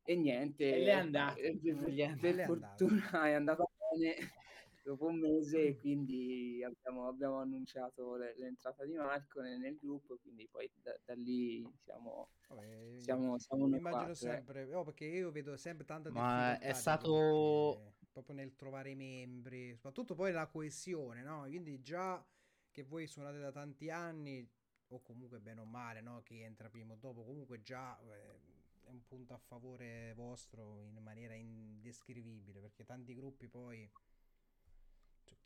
[0.05, 0.75] e, niente.
[0.75, 1.35] E le è andata.
[1.35, 4.41] Per, per, per fortuna è andata bene
[4.83, 10.19] dopo un mese e quindi abbiamo, abbiamo annunciato le, l'entrata di Marco nel, nel, gruppo
[10.21, 14.15] quindi poi da, da lì siamo Vabbè, siamo, siamo immagino quattro, eh.
[14.15, 14.75] sempre eh.
[14.75, 20.15] oh, perché io vedo sempre tanta ma è stato proprio nel trovare i membri soprattutto
[20.15, 22.23] poi la coesione no quindi già
[22.71, 24.49] che voi suonate da tanti anni
[24.89, 26.23] o comunque bene o male, no?
[26.23, 28.41] Chi entra prima o dopo, comunque già eh,
[28.85, 33.91] è un punto a favore vostro in maniera indescrivibile, perché tanti gruppi poi,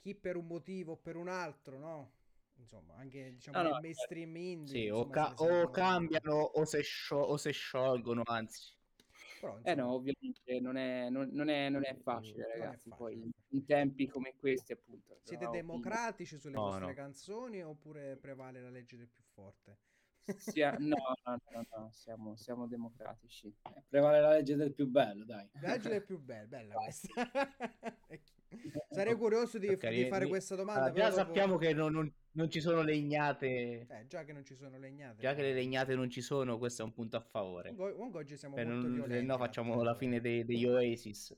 [0.06, 2.12] chi per un motivo o per un altro, no?
[2.58, 4.66] Insomma, anche diciamo no, no, mainstream indie.
[4.68, 8.74] Sì, insomma, o, ca- o cambiano o se, sciol- o se sciolgono, anzi.
[9.40, 12.88] Però, eh no, ovviamente non è, non, non è, non è facile, ragazzi.
[12.88, 12.96] È facile.
[12.96, 15.18] Poi in tempi come questi, appunto.
[15.22, 16.94] Siete democratici sulle no, vostre no.
[16.94, 19.76] canzoni oppure prevale la legge del più forte?
[20.36, 23.46] Sia, no, no, no, no, siamo, siamo democratici.
[23.46, 25.48] Eh, prevale la legge del più bello, dai.
[25.60, 27.08] La legge del più bello, bella questa.
[28.90, 30.30] Sarei curioso di, okay, di fare mi...
[30.30, 30.84] questa domanda.
[30.84, 31.20] Allora, già dopo...
[31.22, 33.86] sappiamo che non, non, non, ci sono legnate.
[33.88, 35.20] Eh, già che non ci sono legnate.
[35.20, 37.74] Già che le legnate non ci sono, questo è un punto a favore.
[37.74, 39.26] Comunque oggi siamo eh, molto non, violenti.
[39.26, 41.36] No, facciamo la fine dei, degli Oasis.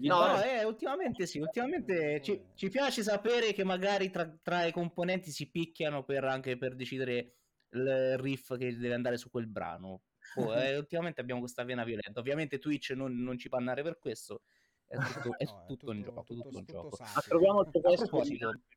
[0.00, 5.32] No, eh, ultimamente sì, ultimamente ci, ci, piace sapere che magari tra, tra, i componenti
[5.32, 7.32] si picchiano per, anche per decidere
[7.74, 10.02] il riff che deve andare su quel brano.
[10.36, 12.20] Oh, eh, ultimamente abbiamo questa vena violenta.
[12.20, 14.42] Ovviamente Twitch non, non ci può andare per questo,
[14.86, 14.96] è
[15.30, 16.22] tutto, è no, tutto, è tutto un gioco.
[16.22, 16.96] Tutto, tutto un gioco.
[17.00, 18.22] Ma troviamo il pretesto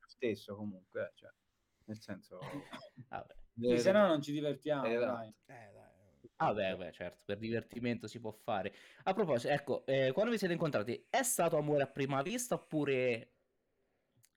[0.06, 1.30] stesso comunque, eh, cioè,
[1.84, 2.38] nel senso...
[3.08, 3.34] Vabbè.
[3.60, 5.28] Eh, se no non ci divertiamo, eh, dai.
[5.46, 5.86] Eh, dai.
[6.40, 8.72] Ah beh, beh, certo, per divertimento si può fare.
[9.04, 13.37] A proposito, ecco, eh, quando vi siete incontrati, è stato amore a prima vista oppure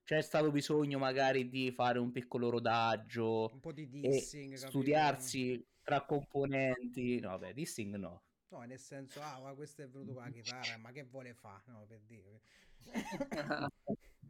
[0.03, 3.49] c'è stato bisogno magari di fare un piccolo rodaggio?
[3.53, 7.19] Un po' di dissing, studiarsi tra componenti?
[7.19, 8.23] No, beh, dissing no.
[8.49, 11.63] No, nel senso, ah, ma questo è venuto con la chitarra, ma che vuole fare?
[11.67, 12.41] No, per dire.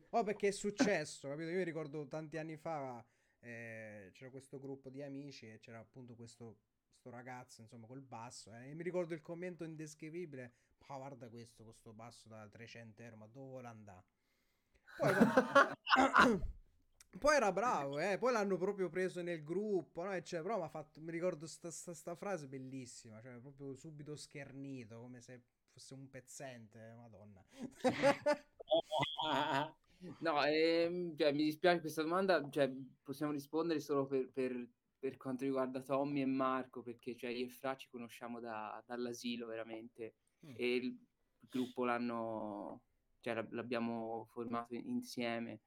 [0.10, 1.50] oh, perché è successo, capito?
[1.50, 3.04] Io ricordo tanti anni fa
[3.40, 8.54] eh, c'era questo gruppo di amici e c'era appunto questo, questo ragazzo, insomma, col basso.
[8.54, 10.54] Eh, e mi ricordo il commento indescrivibile.
[10.88, 14.04] Ma guarda questo, questo basso da 300 euro, ma dove vuole andare?
[15.02, 16.42] Poi,
[17.20, 18.18] Poi era bravo, eh?
[18.18, 20.20] poi l'hanno proprio preso nel gruppo, no?
[20.22, 25.94] cioè, però fatto, mi ricordo questa frase bellissima, cioè proprio subito schernito, come se fosse
[25.94, 27.46] un pezzente, madonna.
[30.20, 32.72] no, ehm, cioè, mi dispiace questa domanda, cioè,
[33.04, 37.50] possiamo rispondere solo per, per, per, quanto riguarda Tommy e Marco, perché cioè, io e
[37.50, 40.54] Fra ci conosciamo da, dall'asilo veramente, mm.
[40.56, 40.98] e il
[41.50, 42.82] gruppo l'hanno,
[43.22, 45.62] cioè, l'abbiamo formato insieme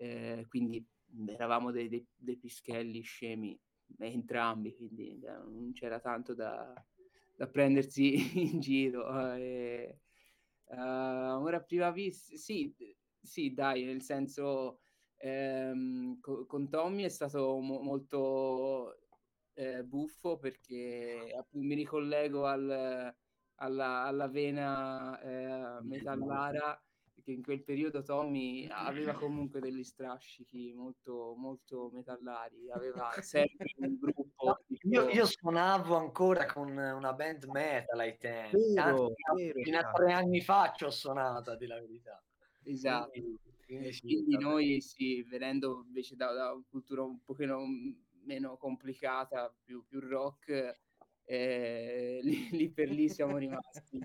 [0.00, 0.84] eh, quindi
[1.26, 3.58] eravamo dei, dei, dei, pischelli scemi
[3.98, 6.72] entrambi, quindi eh, non c'era tanto da,
[7.36, 8.14] da prendersi
[8.52, 9.34] in giro.
[9.34, 9.98] Eh,
[10.66, 12.74] uh, ora prima vista, sì,
[13.20, 14.80] sì, dai, nel senso
[15.16, 19.00] ehm, co- con Tommy è stato mo- molto
[19.54, 23.14] eh, buffo perché appunto, mi ricollego al,
[23.56, 26.82] alla, alla vena eh, metallara
[27.30, 33.98] che in quel periodo Tommy aveva comunque degli strascichi molto, molto metallari, aveva sempre un
[34.00, 34.58] gruppo.
[34.82, 40.12] Io, io, suonavo ancora con una band metal ai tempi, vero, vero, fino a tre
[40.12, 42.22] anni fa ci ho suonato, di la verità.
[42.64, 43.10] Esatto.
[43.10, 47.60] Quindi, quindi, sì, quindi noi sì, venendo invece da, da, una cultura un pochino
[48.24, 50.80] meno complicata, più, più rock,
[51.24, 54.00] eh, lì, lì, per lì siamo rimasti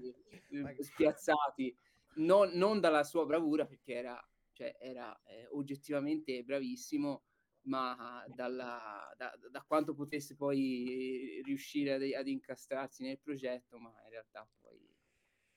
[0.79, 1.75] spiazzati
[2.15, 7.23] non, non dalla sua bravura, perché era, cioè, era eh, oggettivamente bravissimo,
[7.65, 14.09] ma dalla, da, da, quanto potesse poi riuscire ad, ad, incastrarsi nel progetto, ma in
[14.09, 14.79] realtà poi,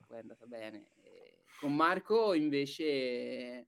[0.07, 0.93] poi è andata bene.
[1.03, 2.85] E con Marco invece...
[2.85, 3.67] Eh,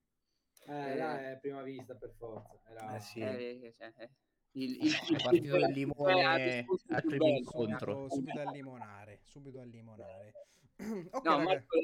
[0.66, 2.61] eh, là è prima vista per forza.
[2.68, 2.96] Era...
[2.96, 3.20] Eh, sì.
[3.20, 4.11] eh, cioè, eh,
[4.53, 10.33] il, il, il, partito del limone al primo incontro subito a limonare subito a limonare
[10.76, 11.79] okay, no, Marco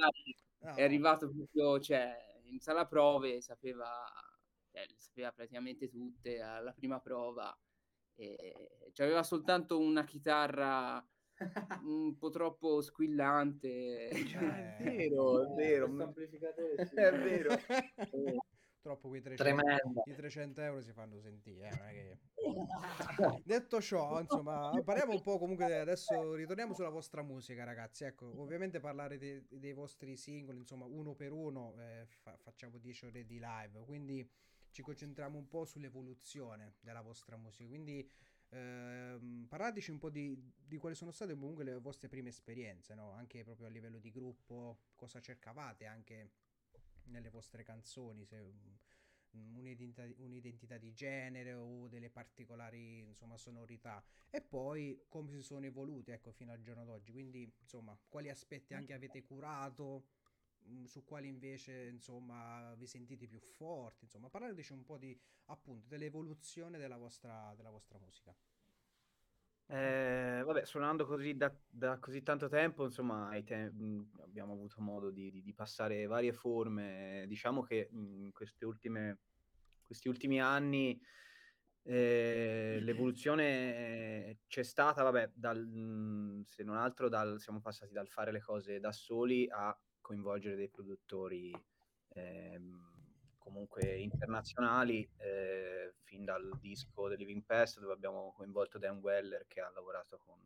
[0.58, 0.74] No.
[0.74, 3.88] È arrivato proprio, cioè, in sala prove, sapeva,
[4.70, 7.56] cioè, sapeva praticamente tutte alla prima prova.
[8.18, 11.06] E aveva soltanto una chitarra
[11.84, 14.10] un po' troppo squillante.
[14.26, 15.86] Cioè, è vero, è vero.
[16.94, 17.56] È vero.
[18.86, 21.70] Troppo quei 300, i 300 euro si fanno sentire.
[21.70, 22.18] Eh, che...
[23.42, 28.04] Detto ciò, insomma, parliamo un po' comunque adesso, ritorniamo sulla vostra musica, ragazzi.
[28.04, 33.06] Ecco, ovviamente parlare de- dei vostri singoli, insomma, uno per uno, eh, fa- facciamo 10
[33.06, 34.30] ore di live, quindi
[34.70, 37.66] ci concentriamo un po' sull'evoluzione della vostra musica.
[37.66, 38.08] Quindi
[38.50, 43.10] ehm, parlateci un po' di, di, quali sono state comunque le vostre prime esperienze, no?
[43.10, 46.30] anche proprio a livello di gruppo, cosa cercavate anche
[47.06, 48.40] nelle vostre canzoni, se
[49.36, 54.02] mm, un'identità, un'identità, di genere o delle particolari insomma, sonorità.
[54.30, 57.12] E poi come si sono evolute ecco, fino al giorno d'oggi.
[57.12, 60.08] Quindi insomma quali aspetti anche avete curato
[60.68, 65.86] mm, su quali invece insomma vi sentite più forti, insomma parlateci un po' di appunto
[65.88, 68.34] dell'evoluzione della vostra, della vostra musica.
[69.68, 73.72] Eh, vabbè, suonando così da, da, così tanto tempo, insomma, te-
[74.22, 77.24] abbiamo avuto modo di, di, di, passare varie forme.
[77.26, 79.18] Diciamo che in queste ultime,
[79.82, 81.00] questi ultimi anni
[81.82, 88.40] eh, l'evoluzione c'è stata, vabbè, dal, se non altro dal, siamo passati dal fare le
[88.40, 91.52] cose da soli a coinvolgere dei produttori.
[92.14, 92.95] Ehm,
[93.46, 99.60] comunque internazionali, eh, fin dal disco The Living Pest, dove abbiamo coinvolto Dan Weller, che
[99.60, 100.36] ha lavorato con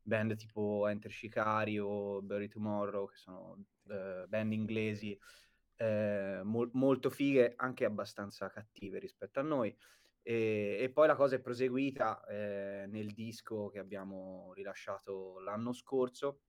[0.00, 5.18] band tipo Enter Shikari o Bury Tomorrow, che sono eh, band inglesi
[5.76, 9.76] eh, mo- molto fighe, anche abbastanza cattive rispetto a noi.
[10.22, 16.42] E, e poi la cosa è proseguita eh, nel disco che abbiamo rilasciato l'anno scorso,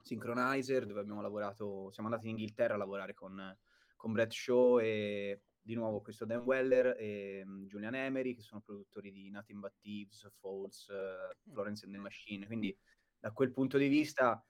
[0.00, 3.56] Synchronizer, dove abbiamo lavorato, siamo andati in Inghilterra a lavorare con
[4.04, 8.60] con Brett Shaw e di nuovo questo Dan Weller e um, Julian Emery che sono
[8.60, 12.44] produttori di Nothing But Thieves, Falls, uh, Florence and the Machine.
[12.44, 12.76] Quindi
[13.18, 14.44] da quel punto di vista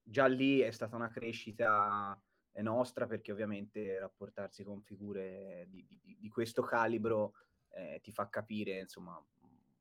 [0.00, 2.16] già lì è stata una crescita
[2.62, 7.32] nostra perché ovviamente rapportarsi con figure di, di, di questo calibro
[7.70, 9.20] eh, ti fa capire insomma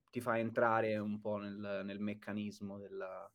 [0.09, 3.29] ti fa entrare un po' nel, nel meccanismo della,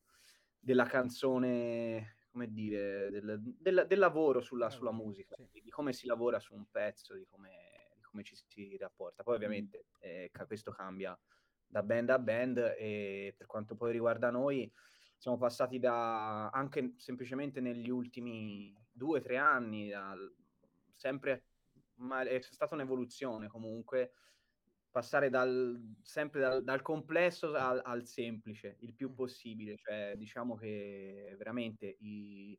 [0.59, 5.60] della canzone come dire, del, del, del lavoro sulla, sulla musica, sì.
[5.62, 9.22] di come si lavora su un pezzo, di come, di come ci si rapporta.
[9.22, 11.16] Poi ovviamente eh, questo cambia
[11.64, 14.70] da band a band e per quanto poi riguarda noi
[15.16, 20.34] siamo passati da anche semplicemente negli ultimi due o tre anni, dal,
[20.96, 21.44] sempre,
[21.98, 24.14] ma è stata un'evoluzione comunque
[24.94, 29.76] passare dal, sempre dal, dal complesso al, al, semplice il più possibile.
[29.76, 32.57] Cioè, diciamo che veramente i,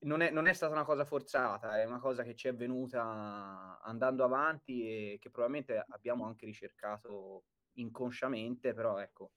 [0.00, 3.80] non, è, non, è, stata una cosa forzata, è una cosa che ci è venuta
[3.80, 7.44] andando avanti e che probabilmente abbiamo anche ricercato
[7.76, 9.32] inconsciamente, però ecco,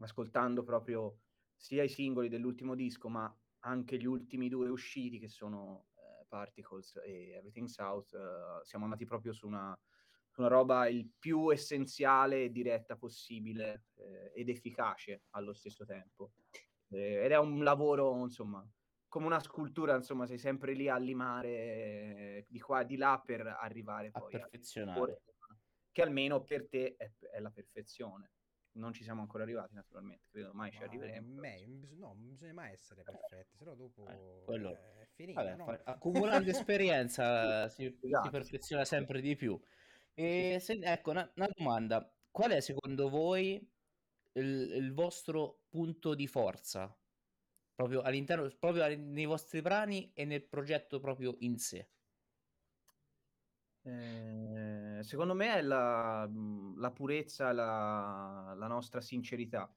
[0.00, 1.18] ascoltando proprio
[1.54, 6.96] sia i singoli dell'ultimo disco, ma anche gli ultimi due usciti che sono eh, Particles
[7.04, 9.78] e Everything South, eh, siamo andati proprio su una
[10.40, 16.32] una roba il più essenziale e diretta possibile eh, ed efficace allo stesso tempo.
[16.88, 18.66] Eh, ed è un lavoro, insomma,
[19.08, 23.22] come una scultura, insomma, sei sempre lì a limare eh, di qua e di là
[23.24, 25.12] per arrivare a poi perfezionare.
[25.12, 25.32] A,
[25.92, 28.30] che almeno per te è, è, la perfezione.
[28.74, 31.38] Non ci siamo ancora arrivati, naturalmente, credo mai ci arriveremo.
[31.38, 34.72] Me, no, non bisogna mai essere perfetti, se no dopo eh, quello...
[34.72, 35.42] è finita.
[35.42, 35.66] Vabbè, no?
[35.84, 38.24] accumulando esperienza si, esatto.
[38.24, 39.60] si perfeziona sempre di più.
[40.14, 42.10] E se, ecco, una, una, domanda.
[42.30, 43.54] Qual è secondo voi
[44.32, 46.94] il, il, vostro punto di forza?
[47.74, 51.88] Proprio all'interno, proprio nei vostri brani e nel progetto proprio in sé?
[53.84, 56.28] Eh, secondo me è la,
[56.76, 59.74] la purezza, la, la, nostra sincerità.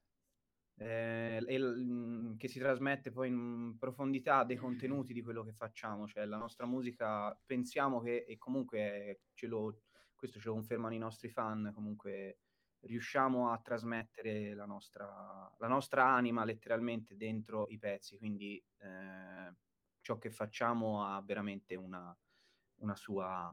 [0.77, 6.25] Eh, e, che si trasmette poi in profondità dei contenuti di quello che facciamo, cioè
[6.25, 9.79] la nostra musica pensiamo che e comunque ce lo,
[10.25, 12.39] questo ce lo confermano i nostri fan, comunque
[12.81, 19.53] riusciamo a trasmettere la nostra, la nostra anima letteralmente dentro i pezzi, quindi eh,
[20.01, 22.15] ciò che facciamo ha veramente una,
[22.81, 23.51] una sua,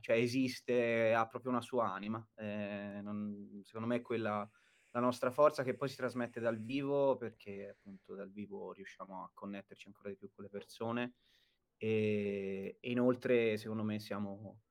[0.00, 2.26] cioè esiste, ha proprio una sua anima.
[2.34, 4.48] Eh, non, secondo me è quella
[4.90, 9.30] la nostra forza che poi si trasmette dal vivo, perché appunto dal vivo riusciamo a
[9.34, 11.14] connetterci ancora di più con le persone
[11.76, 14.62] e, e inoltre secondo me siamo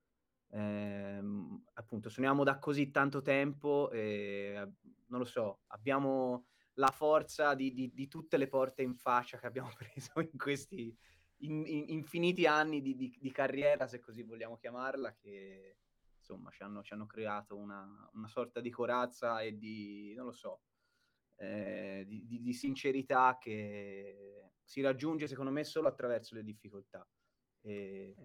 [0.50, 4.72] ehm, appunto suoniamo da così tanto tempo e
[5.08, 9.46] non lo so, abbiamo la forza di, di, di tutte le porte in faccia che
[9.46, 10.96] abbiamo preso in questi
[11.40, 15.78] in, in, infiniti anni di, di, carriera, se così vogliamo chiamarla, che
[16.18, 20.32] insomma ci hanno, ci hanno creato una, una, sorta di corazza e di, non lo
[20.32, 20.62] so,
[21.36, 27.08] eh, di, di, sincerità che si raggiunge secondo me solo attraverso le difficoltà.
[27.62, 28.16] E,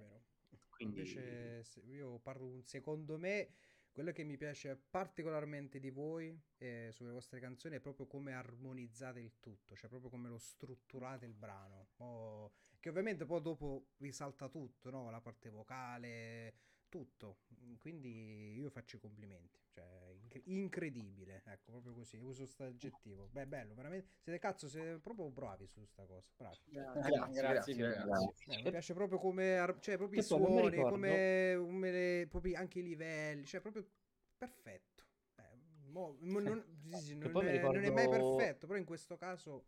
[0.85, 1.01] quindi...
[1.01, 3.55] Invece io parlo, secondo me,
[3.93, 9.21] quello che mi piace particolarmente di voi eh, sulle vostre canzoni è proprio come armonizzate
[9.21, 11.89] il tutto, cioè proprio come lo strutturate il brano.
[11.97, 15.11] Oh, che ovviamente poi dopo risalta tutto, no?
[15.11, 16.55] La parte vocale,
[16.91, 17.39] tutto.
[17.81, 19.59] Quindi io faccio i complimenti.
[19.71, 21.43] Cioè, inc- incredibile.
[21.47, 22.19] Ecco, proprio così.
[22.19, 23.29] Uso questo aggettivo.
[23.33, 24.09] Beh, bello, veramente.
[24.19, 26.29] Siete cazzo, siete proprio bravi su sta cosa.
[26.37, 26.59] Bravi.
[26.67, 28.35] Grazie, grazie, grazie, grazie.
[28.47, 32.83] Eh, mi piace proprio come, cioè, proprio i suoni, come, come le, proprio anche i
[32.83, 33.47] livelli.
[33.47, 33.89] Cioè, proprio
[34.37, 35.05] perfetto.
[35.37, 35.43] Eh,
[35.87, 36.63] mo, mo, non,
[36.97, 37.79] sì, non, è, ricordo...
[37.79, 39.67] non, è, mai perfetto, però in questo caso,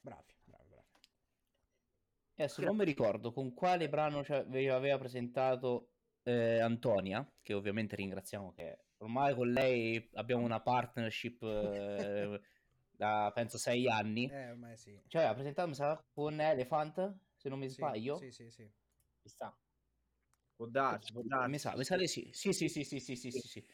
[0.00, 0.84] bravi, bravi, bravi.
[2.38, 5.92] Adesso non mi ricordo con quale brano vi aveva presentato
[6.26, 12.40] eh, Antonia, che ovviamente ringraziamo che ormai con lei abbiamo una partnership eh,
[12.90, 14.28] da penso sei anni.
[14.28, 15.00] Eh, ormai sì.
[15.06, 18.16] Cioè, ha presentato, mi sa, con Elephant, se non mi sbaglio.
[18.16, 18.68] Sì, sì, sì.
[19.20, 19.56] Ci sta.
[20.56, 21.50] Può darsi, può darsi.
[21.50, 22.28] Mi sa, mi sa di sì.
[22.32, 23.66] Sì, sì, sì, sì, sì, sì, sì, sì.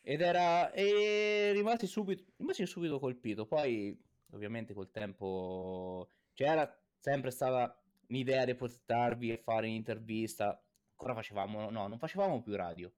[0.00, 0.70] Ed era...
[0.72, 3.46] E rimasi subito, rimasi subito colpito.
[3.46, 3.98] Poi,
[4.32, 6.10] ovviamente, col tempo...
[6.34, 10.60] Cioè, era sempre stata l'idea di portarvi e fare un'intervista.
[10.98, 11.70] Ancora facevamo...
[11.70, 12.92] No, non facevamo più radio.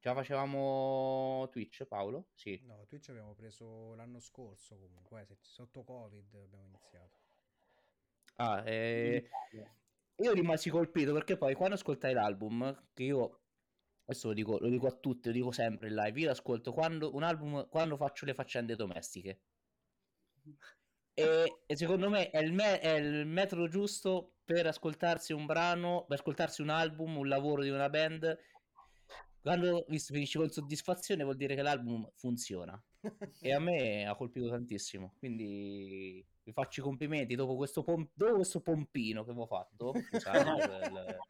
[0.00, 2.30] Già facevamo Twitch, Paolo?
[2.34, 2.58] Sì.
[2.64, 7.18] No, Twitch abbiamo preso l'anno scorso comunque, eh, sotto Covid abbiamo iniziato.
[8.36, 9.28] Ah, eh...
[10.16, 13.40] io rimasi colpito perché poi quando ascoltai l'album, che io
[14.04, 17.14] adesso lo dico, lo dico a tutti, lo dico sempre in live, io ascolto quando,
[17.14, 19.40] un album quando faccio le faccende domestiche.
[21.12, 26.04] E, e secondo me è il, me- è il, metodo giusto per ascoltarsi un brano,
[26.08, 28.36] per ascoltarsi un album, un lavoro di una band.
[29.40, 32.82] Quando visto, finisci con soddisfazione vuol dire che l'album funziona.
[33.40, 35.14] E a me ha colpito tantissimo.
[35.18, 37.36] Quindi vi faccio i complimenti.
[37.36, 40.38] Dopo questo, pom- dopo questo pompino che avevo fatto scusate,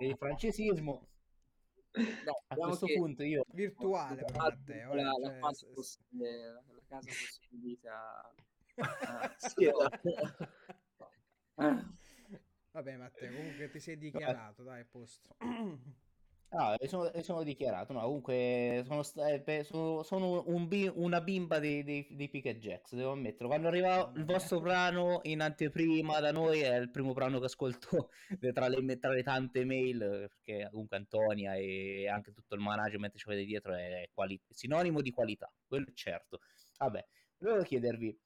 [0.00, 1.06] il, il francesismo
[1.92, 5.20] no, a questo punto io virtuale per Matteo la, cioè...
[5.20, 8.34] la, casa fosse, la, casa fosse invita
[9.38, 10.10] sì, esatto.
[12.76, 15.34] vabbè Matteo comunque ti sei dichiarato dai posto
[16.50, 21.82] Ah, sono, sono dichiarato, no, comunque sono, eh, sono, sono un bi- una bimba dei,
[21.82, 23.48] dei, dei Pick Jacks, devo ammetterlo.
[23.48, 28.10] Quando arriva il vostro brano in anteprima da noi è il primo brano che ascolto
[28.54, 33.28] tra le, tra le tante mail, perché comunque Antonia e anche tutto il management ci
[33.28, 36.38] avete dietro è quali- sinonimo di qualità, quello è certo.
[36.78, 37.04] Vabbè,
[37.38, 38.16] volevo chiedervi,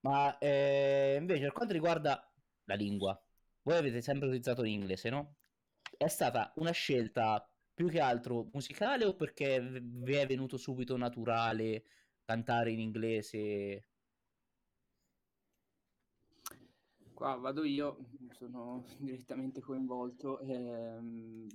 [0.00, 2.32] ma eh, invece per quanto riguarda
[2.64, 3.22] la lingua,
[3.62, 5.36] voi avete sempre utilizzato l'inglese, no?
[5.96, 11.84] È stata una scelta più che altro musicale o perché vi è venuto subito naturale
[12.24, 13.86] cantare in inglese?
[17.14, 20.40] Qua vado io, sono direttamente coinvolto.
[20.40, 21.48] Ehm,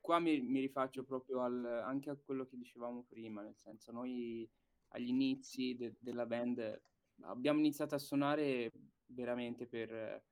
[0.00, 4.48] qua mi, mi rifaccio proprio al, anche a quello che dicevamo prima, nel senso noi
[4.88, 6.82] agli inizi de, della band
[7.22, 8.72] abbiamo iniziato a suonare
[9.06, 10.22] veramente per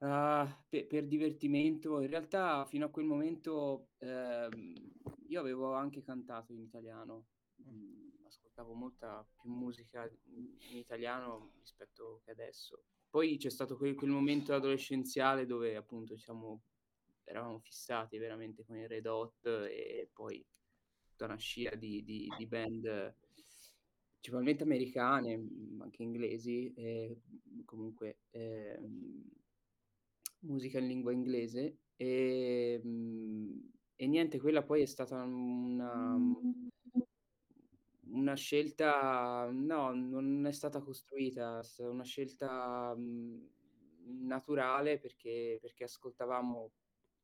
[0.00, 4.72] Uh, per, per, divertimento, in realtà fino a quel momento ehm,
[5.28, 7.26] io avevo anche cantato in italiano,
[7.68, 12.84] mm, ascoltavo molta più musica in italiano rispetto che adesso.
[13.10, 16.62] Poi c'è stato quel, quel momento adolescenziale dove appunto diciamo,
[17.24, 20.42] eravamo fissati veramente con i Red Hot e poi
[21.10, 23.14] tutta una scia di, di, di band
[24.12, 25.46] principalmente americane,
[25.78, 27.20] anche inglesi, e
[27.66, 28.20] comunque...
[28.30, 29.39] Ehm,
[30.40, 36.16] musica in lingua inglese e, mhmm, e niente, quella poi è stata una,
[38.12, 43.48] una scelta, no, non è stata costruita, è stata una scelta mhmm,
[44.26, 46.72] naturale perché, perché ascoltavamo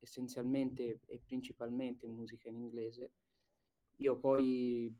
[0.00, 3.12] essenzialmente e principalmente musica in inglese.
[3.96, 4.94] Io poi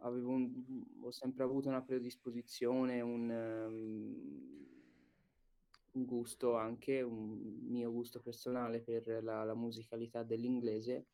[0.00, 4.77] avevo un, ho sempre avuto una predisposizione, un, um,
[5.98, 7.38] un gusto anche, un
[7.68, 11.06] mio gusto personale per la, la musicalità dell'inglese.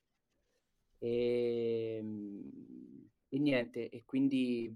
[0.99, 4.72] E, ehm, e, niente, e quindi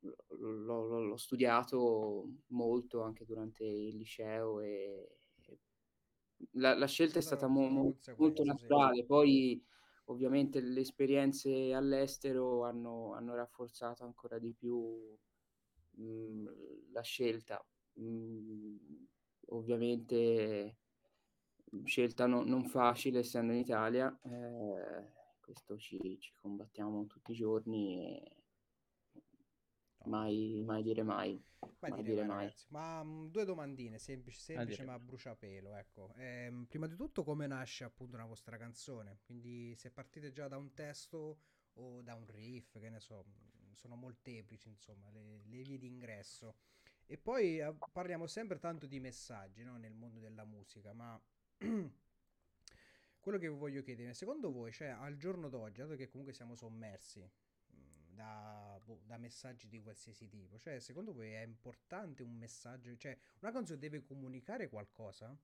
[0.00, 5.08] l'ho, l'ho, studiato molto anche durante il liceo e
[6.52, 9.62] la, la scelta è stata mo, mo, molto naturale, poi
[10.06, 15.16] ovviamente le esperienze all'estero hanno, hanno rafforzato ancora di più
[15.90, 16.48] mh,
[16.92, 17.64] la scelta.
[17.94, 19.08] Mh,
[19.50, 20.76] ovviamente
[21.84, 28.00] scelta no, non facile essendo in Italia, eh, questo ci, ci, combattiamo tutti i giorni
[28.00, 28.36] e
[30.04, 31.42] mai, mai dire mai.
[31.80, 32.52] Mai, mai dire mai.
[32.68, 35.76] Ma um, due domandine, semplici, semplici ma a bruciapelo.
[35.76, 36.12] Ecco.
[36.16, 39.20] Eh, prima di tutto come nasce appunto una vostra canzone?
[39.24, 41.40] Quindi se partite già da un testo
[41.74, 43.24] o da un riff, che ne so,
[43.74, 46.56] sono molteplici insomma le, le vie di ingresso.
[47.10, 49.76] E poi eh, parliamo sempre tanto di messaggi no?
[49.76, 51.20] nel mondo della musica, ma
[53.18, 57.28] quello che voglio chiedere, secondo voi, cioè al giorno d'oggi, dato che comunque siamo sommersi
[57.66, 63.18] da, boh, da, messaggi di qualsiasi tipo, cioè secondo voi è importante un messaggio, cioè
[63.40, 65.36] una canzone deve comunicare qualcosa?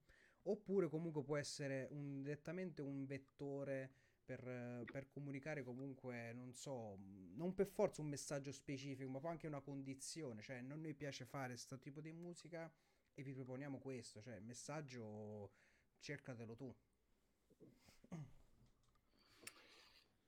[0.43, 3.91] Oppure comunque può essere un, direttamente un vettore
[4.27, 6.99] per, per, comunicare comunque, non so,
[7.35, 11.53] non per forza un messaggio specifico, ma anche una condizione, cioè non mi piace fare
[11.53, 12.69] questo tipo di musica
[13.13, 15.51] e vi proponiamo questo, cioè il messaggio
[15.99, 16.75] cercatelo tu.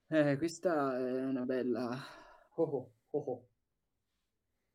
[0.08, 1.90] Eh, questa è una bella...
[2.56, 3.48] Oh, oh, oh.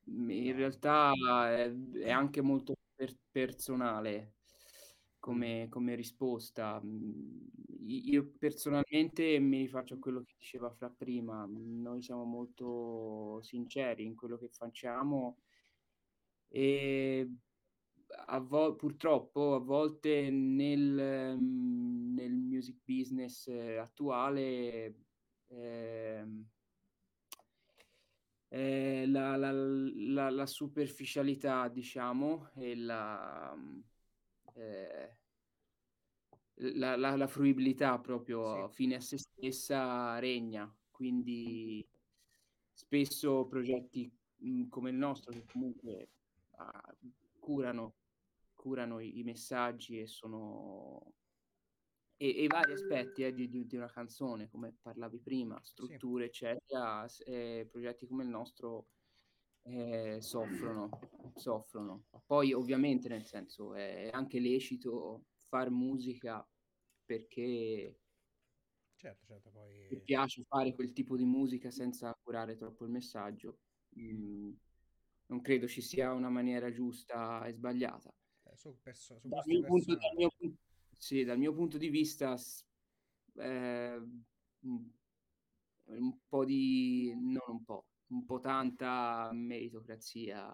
[0.04, 1.12] In realtà
[1.50, 4.34] è, è anche molto per- personale
[5.24, 6.82] come, come risposta.
[7.86, 14.14] Io personalmente mi rifaccio a quello che diceva Fra prima, noi siamo molto sinceri in
[14.16, 15.38] quello che facciamo
[16.48, 17.26] e
[18.26, 24.94] a vo- purtroppo a volte nel, nel music business attuale
[25.46, 26.26] eh,
[28.48, 33.56] eh, la, la, la, la, superficialità, diciamo, e la,
[34.54, 35.16] eh,
[36.74, 38.74] la, la, fruibilità proprio sì.
[38.74, 40.72] fine a se stessa regna.
[40.90, 41.86] Quindi
[42.72, 46.08] spesso progetti mh, come il nostro, che comunque
[46.56, 46.94] ah,
[47.38, 47.94] curano,
[48.54, 51.14] curano i, i messaggi e sono
[52.16, 56.44] e, e, i vari aspetti eh, di, di, una canzone, come parlavi prima, strutture, sì.
[56.44, 58.86] eccetera, eh, progetti come il nostro
[59.64, 60.88] eh, soffrono,
[61.34, 62.04] soffrono.
[62.26, 66.46] Poi ovviamente nel senso è anche lecito fare musica
[67.04, 67.98] perché
[68.96, 69.86] certo, certo, poi...
[69.90, 73.58] mi piace fare quel tipo di musica senza curare troppo il messaggio.
[73.98, 74.52] Mm,
[75.26, 78.12] non credo ci sia una maniera giusta e sbagliata.
[78.44, 80.30] Eh, su perso- su dal, mio punto, dal, mio
[80.90, 82.36] sì, dal mio punto di vista,
[83.36, 84.02] eh,
[85.86, 90.46] un po' di, non un po', un po' tanta meritocrazia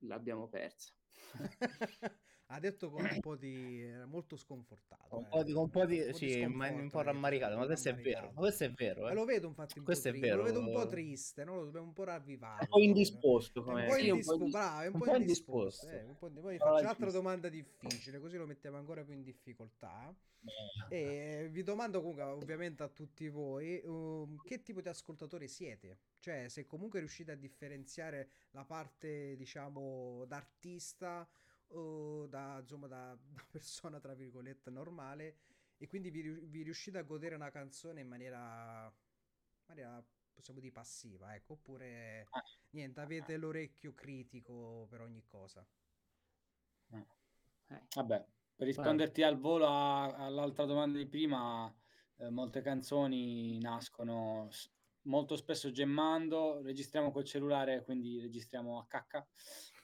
[0.00, 0.92] l'abbiamo persa.
[2.52, 5.28] ha detto con un po' di molto sconfortato un, eh.
[5.28, 7.88] po di, un po' di, un po sì, di ma un po' rammaricato ma questo
[7.88, 9.14] è vero questo è vero eh.
[9.14, 11.54] lo vedo infatti un questo po' triste, lo vedo un po' triste no?
[11.56, 15.16] lo dobbiamo un po' ravvivare un po' indisposto come un po' indisposto bravo un, po'
[15.16, 16.40] indisposto, Eh, un po di...
[16.40, 20.14] poi faccio un'altra domanda difficile così lo mettiamo ancora più in difficoltà
[20.90, 21.44] eh.
[21.44, 26.48] e vi domando comunque ovviamente a tutti voi um, che tipo di ascoltatori siete cioè
[26.48, 31.26] se comunque riuscite a differenziare la parte diciamo d'artista
[31.72, 35.38] o da, insomma, da, da persona tra virgolette normale
[35.76, 40.72] e quindi vi, vi, riuscite a godere una canzone in maniera, in maniera possiamo dire
[40.72, 42.42] passiva, ecco, oppure ah.
[42.70, 45.66] niente, avete l'orecchio critico per ogni cosa.
[46.90, 47.06] Eh.
[47.94, 51.74] Vabbè, per risponderti al volo a, all'altra domanda di prima,
[52.18, 54.48] eh, molte canzoni nascono
[55.02, 59.26] molto spesso gemmando, registriamo col cellulare, quindi registriamo a cacca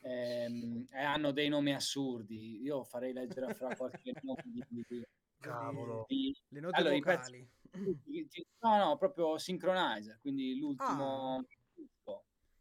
[0.09, 2.63] ehm, hanno dei nomi assurdi.
[2.63, 5.07] Io farei leggere fra qualche nome di, di,
[5.41, 6.05] Cavolo.
[6.09, 7.49] Di, le note allora, vocali.
[7.71, 11.45] Pezzi, no, no, proprio synchronizer, quindi l'ultimo ah.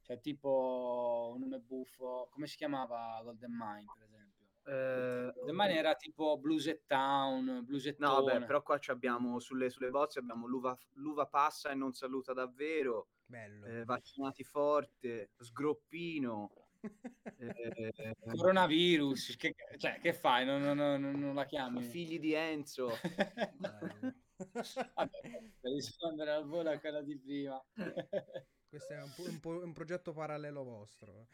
[0.08, 4.46] Cioè tipo un nome buffo, come si chiamava Golden Mine per esempio?
[4.64, 9.90] Eh, Golden Mine era tipo Blues Town, Blues No, vabbè, però qua abbiamo sulle, sulle
[9.90, 13.10] bozze abbiamo l'uva, l'uva passa e non saluta davvero.
[13.26, 13.66] Bello.
[13.66, 16.67] Eh, vaccinati forte, sgroppino.
[17.40, 20.46] Eh, Coronavirus, che, cioè, che fai?
[20.46, 21.84] Non, non, non, non, la chiami?
[21.84, 22.90] Figli di Enzo.
[24.38, 25.20] Vabbè,
[25.60, 27.64] per rispondere al volo a quella di prima.
[28.68, 31.28] Questo è un, un, po- un progetto parallelo vostro.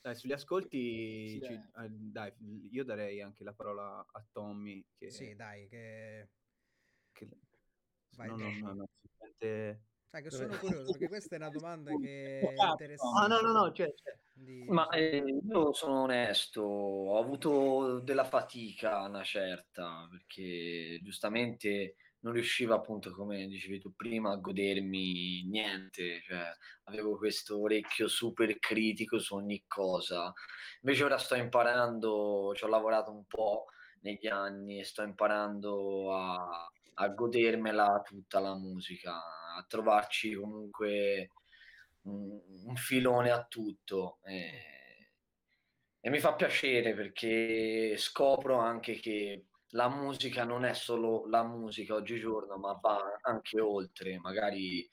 [0.00, 2.32] Dai, sugli ascolti, sì, ci, eh, dai,
[2.70, 4.84] io darei anche la parola a Tommy.
[4.96, 6.30] Che, sì, dai, che...
[7.12, 7.28] che...
[8.16, 8.88] Vai, no, no, no, no,
[10.12, 13.20] Ah, che sono curioso perché questa è una domanda che è interessante.
[13.20, 14.18] Ah, no, no, no, cioè, cioè.
[14.32, 14.64] Di...
[14.68, 22.74] Ma eh, io sono onesto, ho avuto della fatica una certa, perché giustamente non riuscivo
[22.74, 26.50] appunto, come dicevi tu prima, a godermi niente, cioè
[26.84, 30.32] avevo questo orecchio super critico su ogni cosa.
[30.82, 33.66] Invece ora sto imparando, ci ho lavorato un po'
[34.02, 39.14] negli anni e sto imparando a a godermela tutta la musica,
[39.56, 41.30] a trovarci comunque
[42.02, 44.18] un, un filone a tutto.
[44.24, 45.12] E,
[46.00, 51.94] e, mi fa piacere perché scopro anche che la musica non è solo la musica
[51.94, 54.18] oggigiorno, ma va anche oltre.
[54.18, 54.88] Magari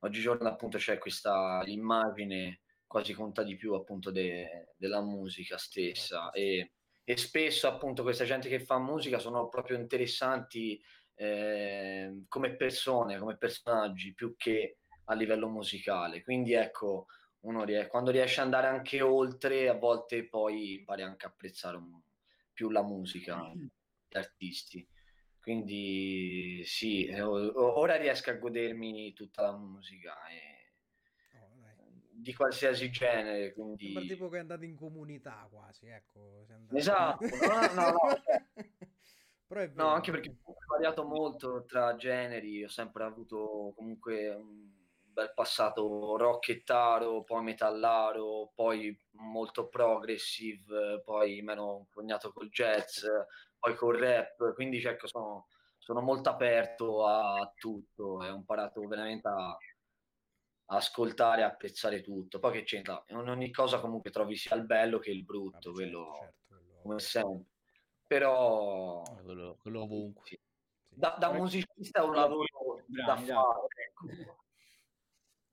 [0.00, 6.72] oggigiorno appunto c'è questa immagine quasi conta di più appunto de, della musica stessa e,
[7.04, 10.80] e spesso appunto questa gente che fa musica sono proprio interessanti
[11.20, 16.22] eh, come persone, come personaggi, più che a livello musicale.
[16.22, 17.06] Quindi ecco,
[17.40, 21.76] uno ries- quando riesce ad andare anche oltre, a volte poi impari anche a apprezzare
[21.76, 22.00] un-
[22.52, 24.86] più la musica, gli artisti.
[25.40, 30.72] Quindi sì, ora riesco a godermi tutta la musica e
[32.10, 33.52] di qualsiasi genere.
[33.54, 33.84] Quindi...
[33.86, 36.46] Sembra tipo che è andato in comunità quasi, ecco.
[36.72, 37.98] Esatto, no, no, no.
[39.48, 39.70] Cioè...
[39.74, 44.68] no, anche perché ho variato molto tra generi, ho sempre avuto comunque un
[45.18, 53.04] bel passato rockettaro, poi metallaro, poi molto progressive, poi meno impugnato col jazz,
[53.58, 59.26] poi col rap, quindi cerco, sono, sono molto aperto a tutto e ho imparato veramente
[59.28, 59.56] a,
[60.66, 62.38] ascoltare, a apprezzare tutto.
[62.38, 65.72] Poi che c'entra, in ogni cosa comunque trovi sia il bello che il brutto, ah,
[65.72, 67.46] quello, certo, quello, come sempre.
[68.08, 69.02] Però...
[69.22, 70.26] Quello, quello ovunque.
[70.26, 70.40] Sì.
[70.88, 73.92] Da, da musicista è un lavoro da fare.
[74.28, 74.46] Ecco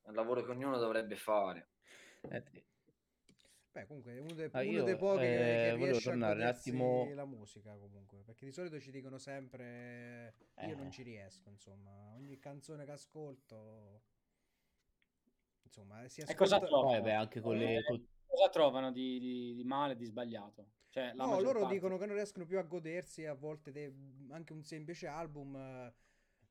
[0.06, 1.70] è un lavoro che ognuno dovrebbe fare.
[2.30, 2.44] Eh,
[3.72, 7.12] Beh, comunque è uno, de- ah, uno dei pochi eh, che, riesce a un attimo...
[7.14, 10.76] la musica comunque, perché di solito ci dicono sempre io eh.
[10.76, 14.04] non ci riesco, insomma, ogni canzone che ascolto
[15.64, 16.32] insomma, si ascolta...
[16.32, 17.02] E cosa trovano?
[17.02, 17.84] Beh, anche con le...
[18.36, 20.72] Cosa trovano di, di, di male, di sbagliato?
[20.90, 21.74] Cioè, no, loro parte...
[21.74, 23.94] dicono che non riescono più a godersi a volte de-
[24.30, 25.94] anche un semplice album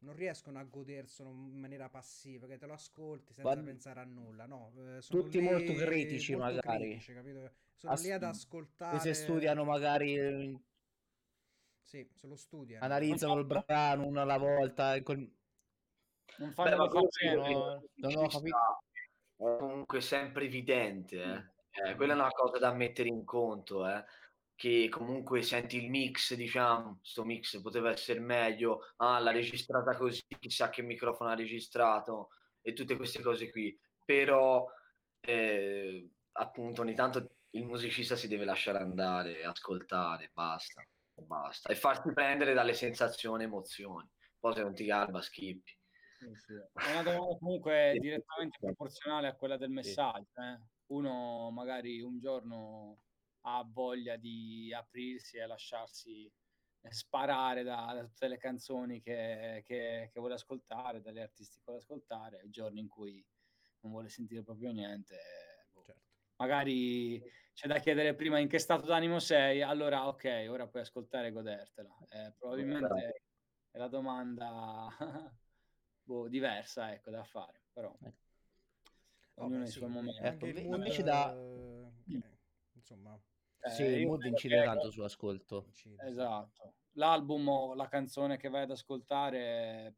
[0.04, 3.62] non riescono a goderselo in maniera passiva, che te lo ascolti senza Ma...
[3.62, 4.72] pensare a nulla, no?
[4.76, 6.98] Eh, tutti molto critici molto magari.
[6.98, 7.12] Critici,
[7.74, 8.02] sono As...
[8.02, 8.98] lì ad ascoltare...
[8.98, 10.54] Se studiano magari...
[11.80, 12.84] Sì, se lo studiano.
[12.84, 15.02] Analizzano il brano una alla volta.
[15.02, 15.18] Col...
[16.36, 18.56] Non fanno Beh, no, non ho capito.
[19.36, 21.52] È comunque sempre evidente, eh.
[21.82, 24.04] Eh, quella è una cosa da mettere in conto, eh
[24.56, 30.22] che comunque senti il mix, diciamo, sto mix poteva essere meglio, ah, l'ha registrata così,
[30.38, 32.30] chissà che microfono ha registrato
[32.62, 33.76] e tutte queste cose qui.
[34.04, 34.66] Però,
[35.20, 42.12] eh, appunto, ogni tanto il musicista si deve lasciare andare, ascoltare, basta, basta, e farsi
[42.12, 44.08] prendere dalle sensazioni, emozioni.
[44.38, 45.72] Poi se non ti garba, schippi.
[46.18, 46.52] Sì, sì.
[46.54, 50.30] È una domanda comunque direttamente proporzionale a quella del messaggio.
[50.36, 50.73] Eh?
[50.86, 53.00] Uno magari un giorno
[53.46, 56.30] ha voglia di aprirsi e lasciarsi
[56.88, 61.80] sparare da, da tutte le canzoni che, che, che, vuole ascoltare, dalle artisti che vuole
[61.80, 63.24] ascoltare, i giorni in cui
[63.80, 65.16] non vuole sentire proprio niente.
[65.72, 65.82] Boh.
[65.82, 66.02] Certo.
[66.36, 67.22] Magari
[67.52, 71.32] c'è da chiedere prima in che stato d'animo sei, allora ok, ora puoi ascoltare e
[71.32, 71.96] godertela.
[72.08, 73.22] Eh, probabilmente
[73.70, 74.88] è la domanda
[76.02, 78.12] boh, diversa ecco, da fare, però eh.
[79.36, 80.20] Ognuno ha i suoi momenti.
[80.62, 81.34] Mood, invece da...
[81.34, 82.22] Eh,
[82.74, 83.18] insomma
[83.64, 85.70] eh, sì, il mood incide tanto sull'ascolto.
[86.06, 86.74] Esatto.
[86.92, 89.94] L'album la canzone che vai ad ascoltare,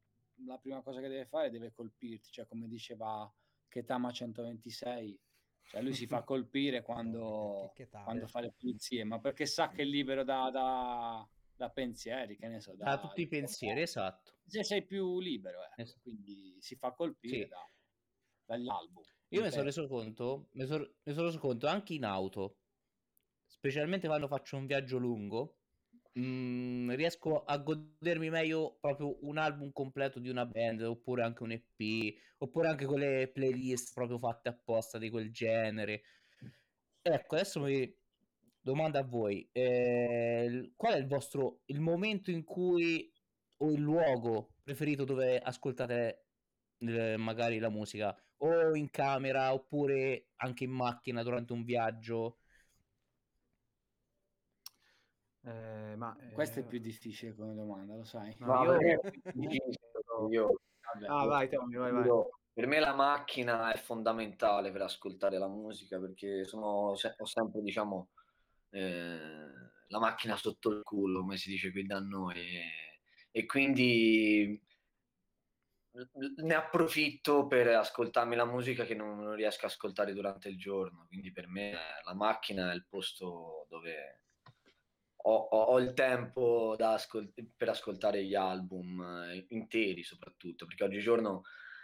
[0.47, 3.31] la prima cosa che deve fare deve colpirti, cioè come diceva
[3.69, 5.21] Ketama 126,
[5.65, 7.73] cioè lui si fa colpire quando,
[8.05, 12.47] quando fa le pulizie, ma perché sa che è libero da, da, da pensieri, che
[12.47, 12.73] ne so.
[12.77, 14.39] Da, da tutti i pensieri, esatto.
[14.47, 15.83] Se sei più libero, eh.
[15.83, 16.03] esatto.
[16.03, 17.49] quindi si fa colpire sì.
[17.49, 17.69] da,
[18.45, 19.03] dall'album.
[19.31, 22.59] Io mi sono reso conto, mi sono, reso conto anche in auto,
[23.45, 25.59] specialmente quando faccio un viaggio lungo,
[26.13, 31.43] mh, mm, riesco a godermi meglio proprio un album completo di una band, oppure anche
[31.43, 36.03] un EP, oppure anche quelle playlist proprio fatte apposta di quel genere.
[37.03, 37.93] Ecco, adesso mi
[38.61, 43.13] domanda a voi, eh, qual è il vostro il momento in cui
[43.59, 46.27] o il luogo preferito dove ascoltate
[46.79, 52.39] eh, magari la musica o in camera oppure anche in macchina durante un viaggio
[55.47, 56.33] eh, ma, eh...
[56.33, 58.35] Questa è più difficile come domanda, lo sai.
[58.39, 59.01] No, io...
[60.29, 60.61] io...
[61.07, 62.09] ah, vai, Tommy, vai, vai.
[62.53, 68.09] Per me la macchina è fondamentale per ascoltare la musica perché sono, ho sempre, diciamo,
[68.71, 69.47] eh,
[69.89, 72.35] la macchina sotto il culo, come si dice qui da noi.
[72.35, 72.63] E,
[73.31, 74.61] e quindi
[76.37, 81.07] ne approfitto per ascoltarmi la musica che non, non riesco a ascoltare durante il giorno.
[81.09, 81.73] Quindi per me
[82.05, 84.23] la macchina è il posto dove
[85.27, 91.43] ho, ho, ho il tempo ascol- per ascoltare gli album eh, interi soprattutto, perché oggigiorno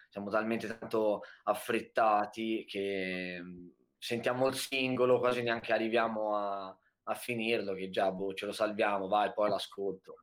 [0.08, 7.74] siamo talmente tanto affrettati che mm, sentiamo il singolo, quasi neanche arriviamo a, a finirlo,
[7.74, 10.16] che già boh, ce lo salviamo, vai, poi l'ascolto.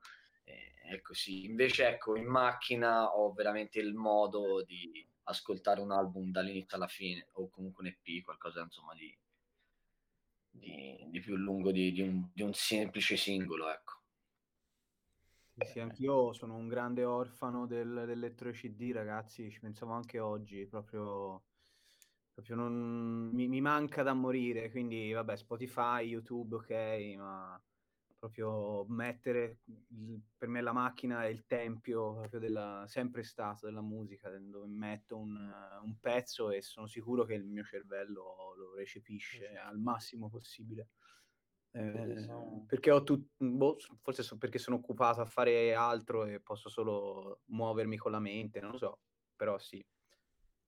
[0.82, 1.46] È così.
[1.46, 7.28] Invece, ecco, in macchina ho veramente il modo di ascoltare un album dall'inizio alla fine,
[7.34, 9.16] o comunque un EP, qualcosa insomma di,
[10.50, 13.98] di, di più lungo di, di, un, di, un, semplice singolo, ecco.
[15.54, 20.66] Sì, sì, anch'io sono un grande orfano del, dell'elettro CD, ragazzi, ci pensavo anche oggi,
[20.66, 21.44] proprio,
[22.34, 27.62] proprio non, mi, mi, manca da morire, quindi vabbè, Spotify, YouTube, ok, ma
[28.20, 33.82] proprio mettere, il, per me la macchina è il tempio proprio della, sempre stato della
[33.82, 35.50] musica, dove metto un,
[35.82, 40.90] un, pezzo e sono sicuro che il mio cervello lo recepisce al massimo possibile.
[41.72, 42.28] Eh,
[42.68, 47.42] perché ho tutto, boh, forse so perché sono occupato a fare altro e posso solo
[47.46, 49.00] muovermi con la mente, non lo so,
[49.36, 49.84] però sì.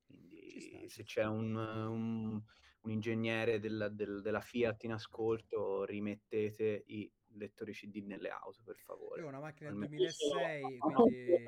[0.06, 2.41] Quindi se c'è un, un,
[2.82, 8.77] un ingegnere del, del, della Fiat in ascolto, rimettete i lettori CD nelle auto, per
[8.77, 9.21] favore.
[9.21, 11.45] Io ho una macchina del 2006, quindi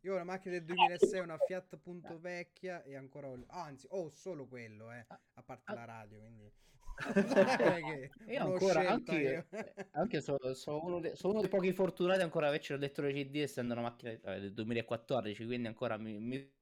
[0.00, 3.44] io ho una macchina del 2006, una Fiat punto vecchia e ancora ho...
[3.48, 6.52] Ah, anzi, ho solo quello, eh, a parte la radio, quindi
[8.28, 9.46] io ancora anche, io.
[9.92, 13.12] anche sono, sono, uno de, sono, uno dei pochi fortunati ancora a averci il lettore
[13.12, 16.52] CD essendo una macchina eh, del 2014 quindi ancora mi, mi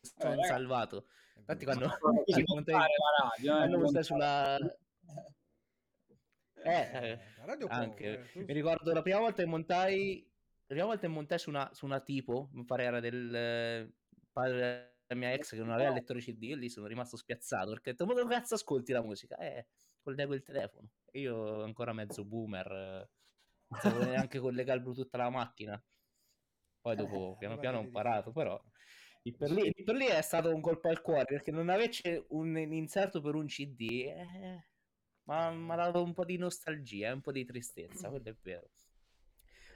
[0.00, 1.88] sono eh, salvato infatti quando
[2.24, 2.86] ci montai, la
[3.28, 4.76] radio, eh, quando montai sulla eh,
[6.62, 7.18] eh,
[7.68, 8.28] anche.
[8.32, 10.26] Può, eh, mi ricordo la prima volta che montai
[10.68, 13.92] la prima volta che montai su una, su una tipo mi pare era del eh,
[14.30, 17.70] padre la mia ex che non aveva il lettore CD e lì sono rimasto spiazzato
[17.70, 19.36] perché ho detto ma dove cazzo ascolti la musica?
[19.38, 19.66] Eh,
[20.02, 23.08] collego il telefono e io ancora mezzo boomer
[23.68, 25.82] non sapevo neanche collegare il bluetooth alla macchina
[26.80, 28.62] poi dopo eh, piano piano ho imparato però
[29.36, 33.20] per lì, per lì, è stato un colpo al cuore perché non avesse un inserto
[33.20, 34.68] per un CD eh,
[35.32, 38.68] mi ha dato un po' di nostalgia un po' di tristezza quello è vero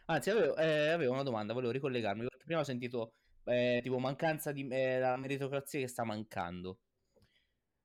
[0.07, 4.53] anzi avevo, eh, avevo una domanda volevo ricollegarmi perché prima ho sentito eh, tipo mancanza
[4.53, 6.80] di eh, la meritocrazia che sta mancando.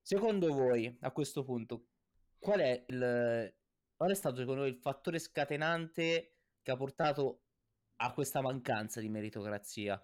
[0.00, 1.86] Secondo voi, a questo punto,
[2.38, 3.54] qual è il
[3.94, 7.42] qual è stato secondo voi il fattore scatenante che ha portato
[7.96, 10.00] a questa mancanza di meritocrazia?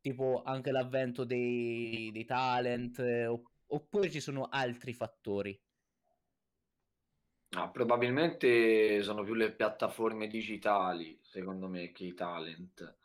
[0.00, 3.26] Tipo anche l'avvento dei, dei talent, eh,
[3.66, 5.58] oppure ci sono altri fattori?
[7.50, 12.96] No, probabilmente sono più le piattaforme digitali, secondo me, che i talent.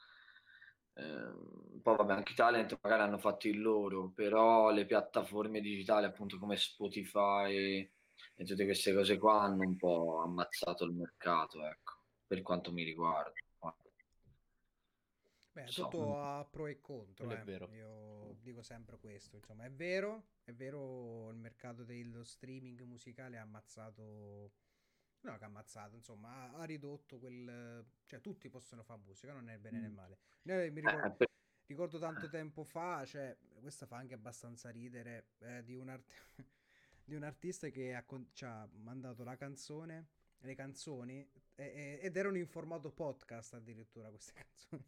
[0.95, 6.05] Eh, poi vabbè, anche i talent magari hanno fatto il loro, però le piattaforme digitali
[6.05, 7.89] appunto come Spotify
[8.35, 11.93] e tutte queste cose qua hanno un po' ammazzato il mercato, ecco,
[12.27, 13.42] per quanto mi riguarda.
[15.53, 15.83] Beh, so.
[15.83, 17.75] tutto a pro e contro, eh.
[17.75, 23.43] io dico sempre questo, insomma, è vero, è vero il mercato dello streaming musicale ha
[23.43, 24.51] ammazzato
[25.23, 27.85] No, che ha ammazzato, insomma, ha, ha, ridotto quel...
[28.05, 29.93] Cioè, tutti possono fare musica, non è bene né mm.
[29.93, 30.17] male.
[30.43, 31.29] Io mi ricordo, eh,
[31.65, 36.11] ricordo tanto tempo fa, cioè, questa fa anche abbastanza ridere, eh, di, un art...
[37.05, 38.31] di un artista che ha con...
[38.33, 40.07] ci ha mandato la canzone,
[40.39, 41.25] le canzoni,
[41.55, 44.33] e, e, ed erano in formato podcast addirittura queste
[44.69, 44.85] canzoni.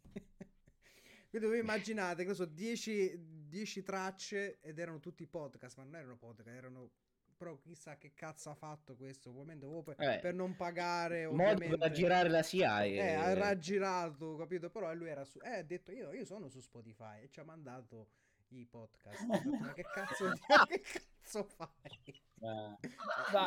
[1.36, 6.48] Quindi voi immaginate che so 10 tracce ed erano tutti podcast, ma non erano podcast,
[6.48, 6.90] erano
[7.36, 11.90] però chissà che cazzo ha fatto questo ovviamente per, eh, per non pagare ovviamente per
[11.90, 13.12] girare la CIA eh, e...
[13.12, 17.24] ha raggirato capito però lui era su eh ha detto io, io sono su Spotify
[17.24, 18.08] e ci ha mandato
[18.52, 20.30] i podcast ma che cazzo
[20.66, 22.78] che cazzo fai eh.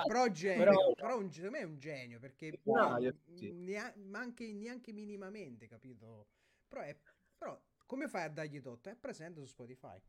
[0.05, 2.99] però genio però, però un, secondo me è un genio perché no,
[3.33, 3.51] sì.
[3.53, 6.27] neanche, neanche minimamente capito
[6.67, 6.95] però, è,
[7.35, 7.59] però
[7.89, 9.99] come fai a dargli tutto è presente su Spotify.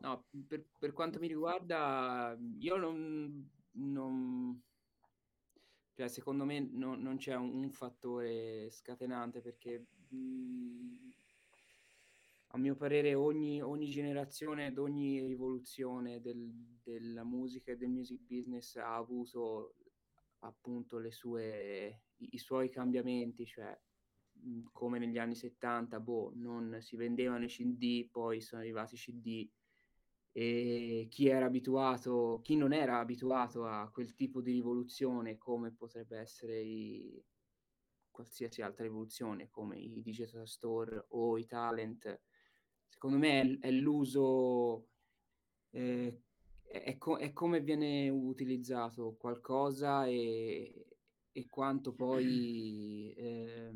[0.00, 4.62] No, per, per, quanto mi riguarda, io non, non
[5.94, 11.12] cioè, secondo me no, non c'è un, un, fattore scatenante perché mh, mhmm,
[12.48, 18.20] a mio parere ogni, ogni generazione ed ogni rivoluzione del, della musica e del music
[18.26, 19.76] business ha avuto
[20.40, 23.76] appunto le sue, i, i suoi cambiamenti, cioè
[24.72, 29.50] come negli anni 70, boh, non si vendevano i CD, poi sono arrivati i CD
[30.32, 36.18] e chi era abituato, chi non era abituato a quel tipo di rivoluzione come potrebbe
[36.18, 37.20] essere i,
[38.10, 42.20] qualsiasi altra rivoluzione come i digital store o i talent,
[42.86, 44.88] secondo me è, è l'uso,
[45.70, 46.22] eh,
[46.62, 50.86] è, co- è, come viene utilizzato qualcosa e,
[51.32, 53.72] e quanto poi eh,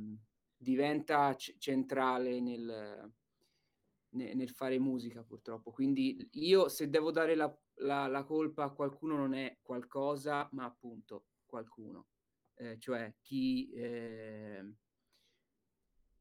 [0.63, 3.13] diventa c- centrale nel
[4.13, 5.71] nel fare musica purtroppo.
[5.71, 10.65] Quindi io se devo dare la, la, la colpa a qualcuno non è qualcosa, ma
[10.65, 12.09] appunto qualcuno.
[12.55, 14.75] Eh, cioè chi, eh,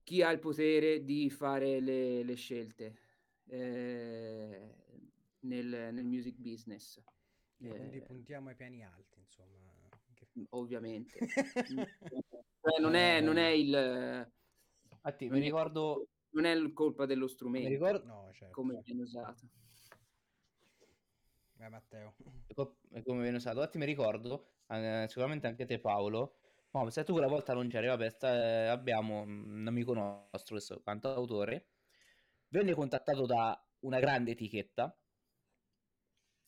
[0.04, 3.00] chi, ha il potere di fare le, le scelte
[3.48, 4.76] eh,
[5.40, 7.02] nel, nel, music business.
[7.58, 9.60] quindi eh, puntiamo ai piani alti, insomma.
[10.52, 11.20] Ovviamente.
[12.62, 14.32] Cioè, non, è, non è il...
[14.90, 18.06] Infatti, mi ricordo non è colpa dello strumento ricordo...
[18.06, 18.54] no, certo.
[18.54, 19.48] come viene usato.
[21.58, 22.16] Eh, Matteo.
[22.56, 23.58] Come viene usato.
[23.58, 26.36] Infatti mi ricordo eh, sicuramente anche te Paolo.
[26.72, 31.68] No, se tu quella volta non c'eri, vabbè, sta, abbiamo un amico nostro, questo cantautore,
[32.48, 34.98] venne contattato da una grande etichetta.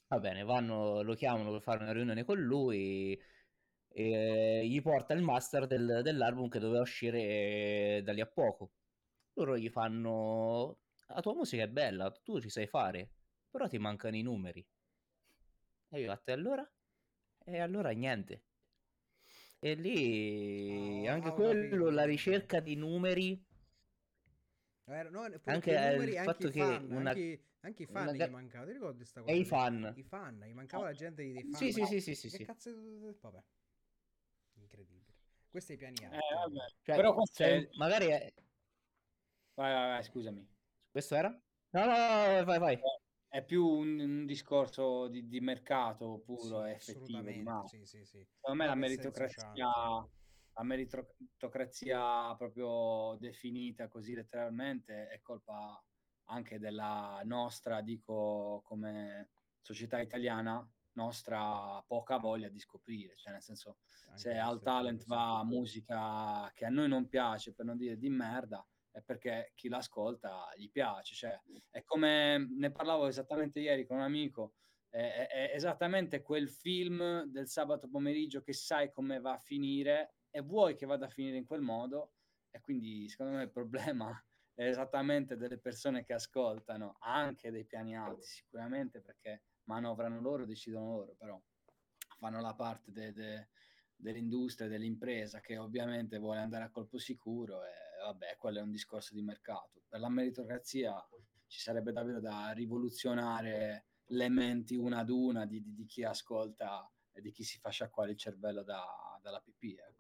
[0.07, 3.20] Va bene, vanno, lo chiamano per fare una riunione con lui
[3.95, 8.71] e gli porta il master del, dell'album che doveva uscire da lì a poco.
[9.33, 13.11] Loro gli fanno: La tua musica è bella, tu ci sai fare,
[13.49, 14.65] però ti mancano i numeri.
[15.89, 16.67] E io, a te allora?
[17.45, 18.45] E allora niente.
[19.59, 23.45] E lì oh, anche quello, la ricerca di numeri.
[24.85, 27.09] Eh, no, anche i numeri, il anche fatto che fan, una...
[27.11, 28.11] anche, anche, i fan una...
[28.11, 28.65] gli mancavano.
[28.65, 29.31] Ti ricordi questa cosa?
[29.31, 29.93] E i fan.
[29.95, 31.53] I fan, gli mancava la gente dei fan.
[31.53, 32.43] Sì, sì, sì, sì, sì, che sì.
[32.43, 32.71] cazzo
[33.21, 33.43] Vabbè.
[35.53, 36.17] Questo è i piani alti.
[36.17, 37.69] Eh, cioè, Però questo cioè, è...
[37.77, 38.33] magari è...
[39.53, 40.49] Vai, vai, vai, scusami.
[40.89, 41.29] Questo era?
[41.29, 42.79] No, no, no, vai, vai.
[43.27, 47.41] È più un, un discorso di, di, mercato puro sì, e effettivo.
[47.43, 48.27] Ma sì, sì, sì.
[48.33, 55.79] Secondo me la meritocrazia, la meritocrazia proprio definita così letteralmente è colpa
[56.29, 59.29] anche della nostra, dico come
[59.61, 63.77] società italiana, nostra poca voglia di scoprire, cioè nel senso
[64.07, 68.09] anche se al talent va musica che a noi non piace, per non dire di
[68.09, 71.15] merda, è perché chi l'ascolta gli piace.
[71.15, 71.41] Cioè,
[71.71, 74.53] è come ne parlavo esattamente ieri con un amico.
[74.87, 80.41] È, è, esattamente quel film del sabato pomeriggio che sai come va a finire e
[80.41, 82.13] vuoi che vada a finire in quel modo.
[82.51, 84.11] E quindi, secondo me, il problema
[84.53, 90.95] è esattamente delle persone che ascoltano, anche dei piani alti, sicuramente perché manovrano loro, decidono
[90.95, 91.41] loro, però
[92.18, 93.47] fanno la parte de, de,
[93.95, 97.72] dell'industria, dell'impresa che ovviamente vuole andare a colpo sicuro e
[98.03, 99.84] vabbè, quello è un discorso di mercato.
[99.88, 100.93] Per la meritocrazia
[101.47, 106.89] ci sarebbe davvero da rivoluzionare le menti una ad una di, di, di chi ascolta
[107.11, 108.84] e di chi si fa sciacquare il cervello da,
[109.22, 109.76] dalla pipì.
[109.76, 109.92] Ecco.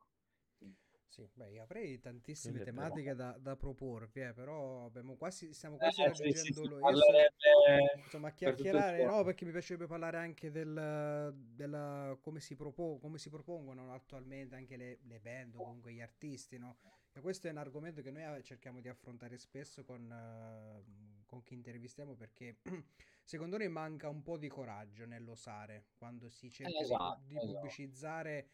[1.13, 6.01] Sì, beh, avrei tantissime Quindi tematiche da, da, proporvi, eh, però abbiamo quasi, stiamo quasi
[6.01, 12.55] eh, raggiungendo sì, insomma, chiacchierare, no, perché mi piacerebbe parlare anche del, della, come, si
[12.55, 16.77] propo, come si propongono attualmente anche le, le band o comunque gli artisti, no?
[17.11, 21.53] E questo è un argomento che noi cerchiamo di affrontare spesso con, uh, con chi
[21.53, 22.57] intervistiamo perché
[23.21, 27.53] secondo noi manca un po' di coraggio nell'osare quando si cerca esatto, di, di esatto.
[27.53, 28.47] pubblicizzare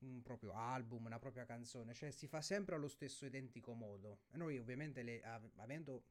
[0.00, 4.20] un proprio album, una propria canzone, cioè si fa sempre allo stesso identico modo.
[4.32, 5.22] Noi ovviamente le,
[5.56, 6.04] avendo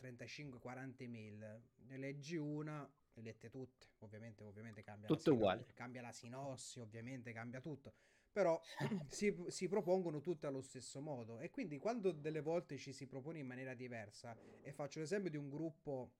[0.00, 5.66] 35-40 email, ne leggi una, le lette tutte, ovviamente, ovviamente cambia, Tutto la uguale.
[5.74, 7.94] cambia la sinossi, ovviamente cambia tutto,
[8.32, 8.60] però
[9.08, 13.38] si, si, propongono tutte allo stesso modo e quindi quando delle volte ci si propone
[13.38, 16.12] in maniera diversa, e faccio l'esempio di un gruppo,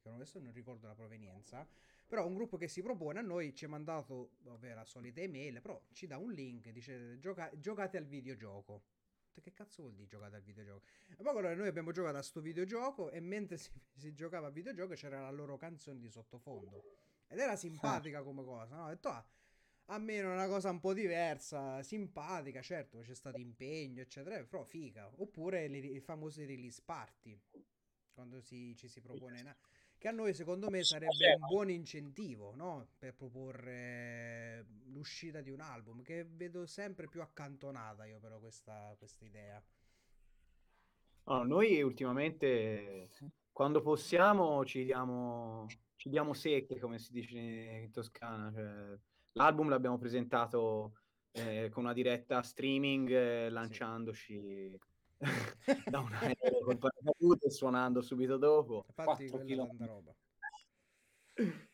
[0.00, 1.66] che adesso non ricordo la provenienza,
[2.10, 5.60] però un gruppo che si propone a noi ci ha mandato, vabbè, la solita email,
[5.60, 8.82] però ci dà un link, dice Gioca- giocate al videogioco.
[9.40, 10.84] Che cazzo vuol dire giocate al videogioco?
[11.06, 14.50] E poi allora noi abbiamo giocato a sto videogioco e mentre si, si giocava a
[14.50, 16.82] videogioco c'era la loro canzone di sottofondo.
[17.28, 18.22] Ed era simpatica ah.
[18.22, 18.86] come cosa, no?
[18.86, 19.24] Ho detto, ah,
[19.84, 24.64] a me era una cosa un po' diversa, simpatica, certo, c'è stato impegno, eccetera, però
[24.64, 25.08] figa.
[25.14, 27.40] Oppure i famosi release party,
[28.12, 29.42] quando si, ci si propone...
[29.42, 29.56] Una
[30.00, 32.88] che a noi secondo me sarebbe un buon incentivo no?
[32.98, 39.26] per proporre l'uscita di un album che vedo sempre più accantonata io però questa, questa
[39.26, 39.62] idea
[41.24, 43.10] no, noi ultimamente
[43.52, 48.98] quando possiamo ci diamo, ci diamo secche come si dice in Toscana cioè,
[49.32, 50.94] l'album l'abbiamo presentato
[51.32, 54.89] eh, con una diretta streaming eh, lanciandoci sì
[55.90, 58.84] da un aereo col paracadute suonando subito dopo.
[58.86, 60.14] Infatti, tanta roba.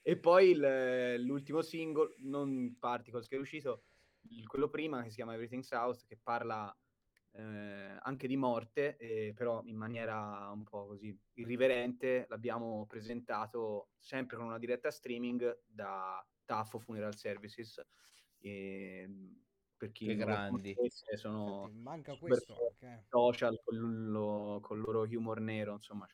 [0.02, 3.84] E poi il, l'ultimo singolo, non Particles, che è uscito,
[4.46, 6.74] quello prima che si chiama Everything South, che parla
[7.32, 14.36] eh, anche di morte, eh, però in maniera un po' così irriverente, l'abbiamo presentato sempre
[14.36, 17.80] con una diretta streaming da Taffo Funeral Services.
[18.38, 19.08] E,
[19.76, 20.74] per chi che grandi
[21.16, 23.02] sono Senti, manca questo okay.
[23.08, 26.06] social con, lo, con, il loro humor nero insomma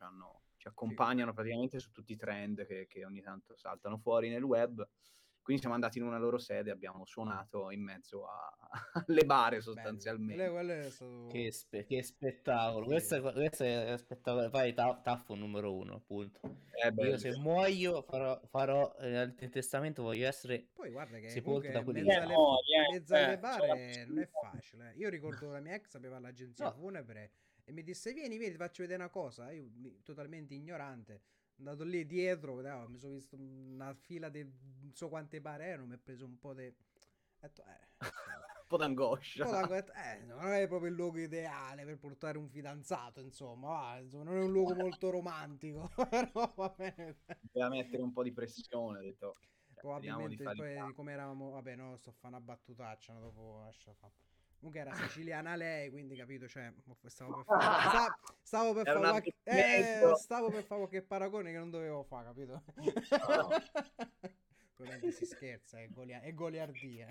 [0.56, 1.34] ci accompagnano sì.
[1.34, 4.86] praticamente su tutti i trend che, che, ogni tanto saltano fuori nel web
[5.42, 8.56] quindi siamo andati in una loro sede e abbiamo suonato in mezzo a...
[9.06, 10.50] alle bare sostanzialmente.
[10.50, 11.26] Bello, stato...
[11.26, 12.90] che, spe- che, spettacolo, sì.
[12.90, 14.50] questo, è, questo è spettacolo.
[14.50, 16.40] Poi ta- Taffo numero uno, appunto.
[16.96, 21.82] Io se muoio farò, farò eh, il testamento, voglio essere Poi guarda che sepolto da
[21.82, 24.94] quelli mezzo alle, no, yeah, mezzo alle bare non è facile.
[24.96, 26.72] Io ricordo la mia ex aveva l'agenzia no.
[26.72, 27.32] funebre
[27.64, 29.50] e mi disse vieni, vieni, ti faccio vedere una cosa.
[29.50, 29.68] Io
[30.02, 31.22] totalmente ignorante
[31.58, 35.86] andato lì dietro, no, mi sono visto una fila di non so quante bare erano,
[35.86, 36.72] mi ha preso un po' di...
[37.38, 39.44] detto, eh, un po' d'angoscia.
[39.44, 40.14] Un po d'angoscia.
[40.14, 44.36] Eh, non è proprio il luogo ideale per portare un fidanzato, insomma, va, insomma non
[44.36, 47.18] è un luogo molto romantico, però va bene.
[47.52, 49.36] Doveva mettere un po' di pressione, ho detto.
[49.72, 53.92] Cioè, Probabilmente poi come eravamo, vabbè no, sto a fare una battutaccia, no, dopo lascia
[53.94, 54.12] fare.
[54.62, 56.72] Comunque era siciliana lei, quindi capito, cioè,
[57.06, 61.58] stavo per fare, stavo, stavo per fare qualche, eh, stavo per fare qualche paragone che
[61.58, 62.62] non dovevo fare, capito?
[62.76, 62.92] No.
[64.78, 67.08] Ovviamente si scherza, è, golia- è goliardia.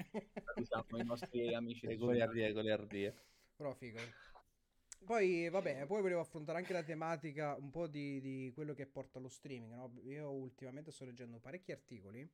[0.55, 3.13] Diciamo i nostri amici di goliardia, è goliardia.
[3.57, 3.99] Però figo.
[5.03, 9.19] Poi, vabbè, poi volevo affrontare anche la tematica un po' di, di quello che porta
[9.19, 9.91] allo streaming, no?
[10.05, 12.25] Io ultimamente sto leggendo parecchi articoli,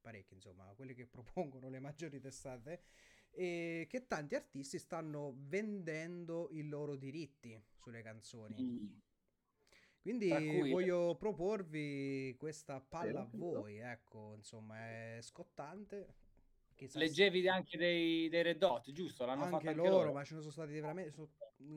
[0.00, 2.82] parecchi insomma, quelli che propongono le maggiori testate,
[3.34, 8.54] e che tanti artisti stanno vendendo i loro diritti sulle canzoni.
[8.60, 8.86] Mm.
[10.00, 10.70] Quindi cui...
[10.70, 16.16] voglio proporvi questa palla a voi, ecco, insomma, è scottante.
[16.74, 17.48] Chissà Leggevi se...
[17.48, 19.24] anche dei, dei Red Hot, giusto?
[19.24, 21.10] L'hanno anche, anche loro, loro, ma ce ne sono stati veramente...
[21.12, 21.30] So,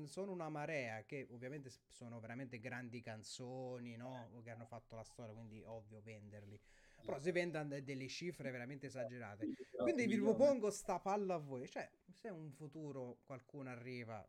[0.06, 4.30] sono una marea che ovviamente sono veramente grandi canzoni, no?
[4.44, 6.60] Che hanno fatto la storia, quindi ovvio venderli.
[7.06, 9.48] Però si vendono delle cifre veramente esagerate.
[9.78, 11.68] Quindi vi propongo sta palla a voi.
[11.68, 14.28] Cioè, se un futuro qualcuno arriva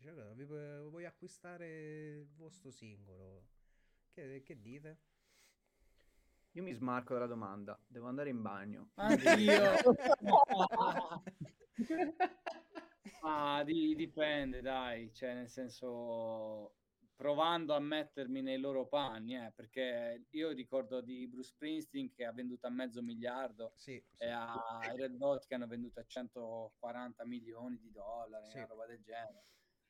[0.00, 3.44] Dice, vi vuoi acquistare il vostro singolo?
[4.10, 4.98] Che, che dite?
[6.52, 8.92] Io mi smarco dalla domanda, devo andare in bagno.
[8.94, 9.74] Anch'io.
[13.24, 16.76] ah, di, dipende, dai, cioè nel senso
[17.20, 22.32] provando a mettermi nei loro panni, eh, perché io ricordo di Bruce Springsteen che ha
[22.32, 24.22] venduto a mezzo miliardo sì, sì.
[24.24, 28.56] e a Red Hot che hanno venduto a 140 milioni di dollari, sì.
[28.56, 29.42] una roba del genere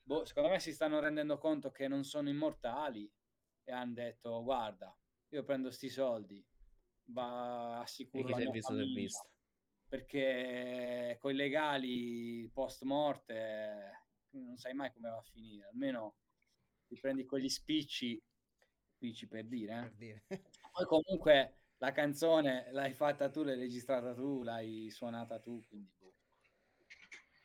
[0.03, 3.09] boh, secondo me si stanno rendendo conto che non sono immortali
[3.63, 4.93] e hanno detto guarda,
[5.29, 6.45] io prendo sti soldi,
[7.11, 9.25] va assicuro la mia famiglia,
[9.87, 16.17] perché con i legali post morte non sai mai come va a finire, almeno
[16.91, 18.21] ti prendi quegli spicci,
[18.95, 19.83] spicci per dire, eh?
[19.83, 20.23] per dire.
[20.73, 25.89] poi comunque la canzone l'hai fatta tu, l'hai registrata tu, l'hai suonata tu, quindi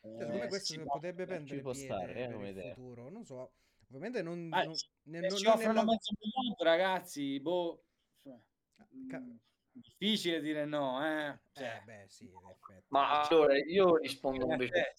[0.01, 2.73] cioè, secondo me questo potrebbe prendere piede stare, eh, il idea.
[2.73, 3.09] futuro.
[3.09, 3.53] Non so,
[3.87, 4.49] ovviamente non...
[4.51, 5.85] Ah, non, nel, non, ci offrono nella...
[5.85, 7.83] mezzo milione, ragazzi, boh...
[8.21, 8.37] Cioè,
[9.07, 9.35] Ca- mm,
[9.71, 11.39] difficile dire no, eh.
[11.53, 12.85] Cioè, eh beh, sì, in effetti.
[12.89, 14.93] Ma allora io rispondo invece...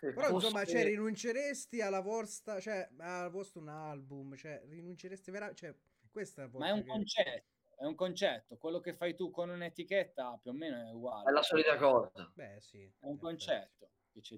[0.00, 0.46] Però fosse...
[0.46, 5.74] insomma, cioè, rinunceresti alla vostra, cioè, al vostro un album, cioè, rinunceresti veramente, cioè,
[6.10, 6.88] questa è Ma è un che...
[6.88, 7.46] concetto,
[7.78, 11.30] è un concetto, quello che fai tu con un'etichetta più o meno è uguale.
[11.30, 12.30] È la solita cosa.
[12.34, 12.84] Beh, sì.
[12.84, 13.90] È un concetto.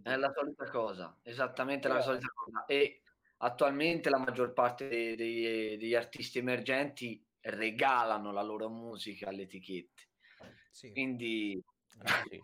[0.03, 2.65] È la solita cosa, esattamente la solita cosa.
[2.67, 3.03] E
[3.39, 10.09] attualmente la maggior parte dei, dei, degli artisti emergenti regalano la loro musica alle etichette.
[10.71, 10.93] Sì.
[10.93, 11.63] Quindi
[12.03, 12.39] ah, sì.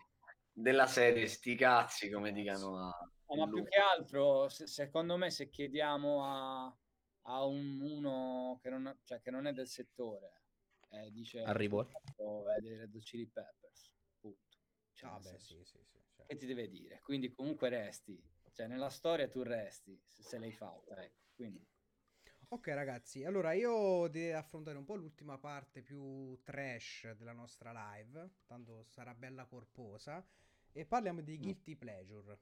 [0.57, 3.11] Della serie sti cazzi, come dicano a...
[3.27, 6.77] No, ma più che altro, se, secondo me, se chiediamo a,
[7.23, 10.43] a un, uno che non, cioè, che non è del settore,
[10.89, 11.43] eh, dice...
[11.43, 11.87] Arrivo.
[11.87, 14.57] È dei Red Chili Peppers, punto.
[14.93, 16.99] Cioè, ah, beh, sì, sì, sì che ti deve dire?
[17.01, 21.27] Quindi comunque resti, cioè nella storia tu resti se, se l'hai fatta, ecco.
[21.35, 21.65] Quindi...
[22.49, 28.35] Ok ragazzi, allora io direi affrontare un po' l'ultima parte più trash della nostra live,
[28.45, 30.25] tanto sarà bella corposa,
[30.71, 31.41] e parliamo di mm.
[31.41, 32.39] Guilty Pleasure.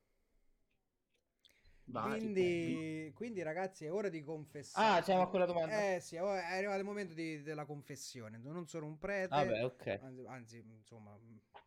[1.86, 5.00] Vai, quindi, quindi, ragazzi è ora di confessare.
[5.00, 5.94] Ah, siamo a quella domanda.
[5.96, 8.38] Eh sì, è arrivato il momento di, della confessione.
[8.38, 9.34] Non sono un prete.
[9.34, 10.00] Ah, beh, ok.
[10.02, 11.18] Anzi, anzi, insomma,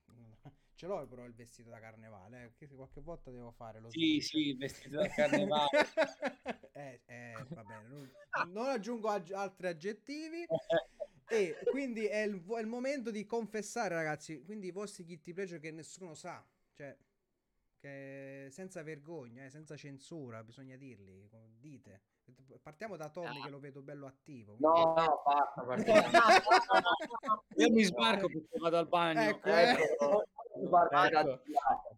[0.79, 4.51] Ce l'ho però il vestito da carnevale, eh, qualche volta devo fare lo Sì, sì,
[4.51, 5.69] il vestito da carnevale.
[6.79, 8.11] eh, eh, va bene, non,
[8.53, 10.47] non aggiungo ag- altri aggettivi.
[11.29, 14.43] e quindi è il, è il, momento di confessare, ragazzi.
[14.45, 16.97] Quindi i vostri guilty pleasure che nessuno sa, cioè,
[17.81, 21.29] che senza vergogna, eh, senza censura, bisogna dirli.
[21.59, 22.03] Dite.
[22.63, 24.55] Partiamo da Tommy, che lo vedo bello attivo.
[24.57, 24.81] Quindi...
[24.81, 25.65] No, no, basta.
[27.57, 29.21] Io mi sbarco perché vado al bagno.
[29.21, 29.83] Ecco, ecco.
[29.83, 31.98] Eh ecco.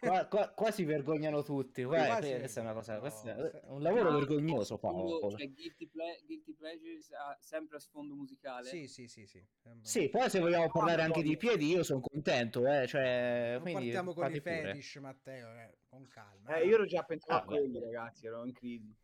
[0.00, 1.82] Qua, qua, qua, si vergognano tutti.
[1.84, 4.78] Qua, questa è una cosa, questo è un lavoro no, vergognoso.
[4.78, 5.30] Paolo.
[5.30, 8.68] Cioè, guilty, ple- guilty Pleasures ha sempre a sfondo musicale.
[8.68, 9.26] Sì, sì, sì.
[9.26, 9.44] Sì,
[9.80, 12.66] sì poi se vogliamo parlare anche di piedi, io sono contento.
[12.66, 16.56] Eh, cioè, partiamo con i fetish, Matteo, eh, con calma.
[16.56, 18.94] Eh, io ero già pensato ah, a quelli, ragazzi, ero in crisi.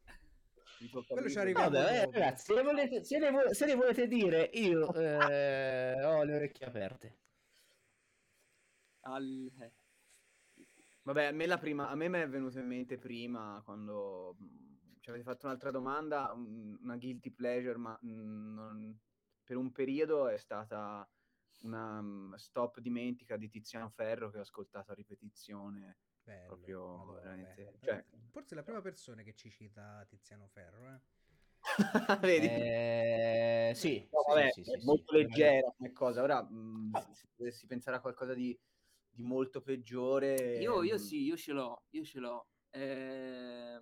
[1.06, 1.70] Quello ci arriviamo.
[1.70, 6.34] Vabbè, eh, ragazzi, se, volete, se, le, se le volete dire, io eh, ho le
[6.34, 7.18] orecchie aperte
[9.02, 9.50] al...
[11.10, 11.12] Eh.
[11.12, 14.98] Vabbè, a me, la prima, a me mi è venuto in mente prima quando mm,
[15.00, 18.98] ci avete fatto un'altra domanda, una guilty pleasure, ma mm, non,
[19.42, 21.08] per un periodo è stata
[21.62, 25.98] una um, stop dimentica di Tiziano Ferro che ho ascoltato a ripetizione.
[26.22, 27.78] Bello, proprio allora, veramente...
[27.80, 28.04] Cioè...
[28.30, 31.00] Forse è la prima persona che ci cita Tiziano Ferro, eh?
[32.20, 32.46] Vedi?
[32.46, 36.22] Eh, sì, no, vabbè, sì, sì, è molto leggera come cosa.
[36.22, 38.58] Ora, mh, se dovessi pensare a qualcosa di,
[39.10, 40.58] di molto peggiore...
[40.58, 42.46] Io, io sì, io ce l'ho, io ce l'ho.
[42.70, 43.80] Eh,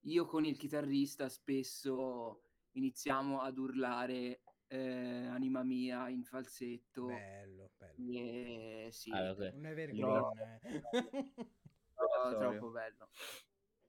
[0.00, 2.42] io con il chitarrista spesso
[2.72, 7.06] iniziamo ad urlare eh, Anima mia in falsetto.
[7.06, 8.18] Bello, bello.
[8.18, 9.52] E, sì, ah, okay.
[9.54, 10.30] Un evergreen.
[10.62, 10.82] Eh.
[11.94, 13.08] Troppo, troppo bello.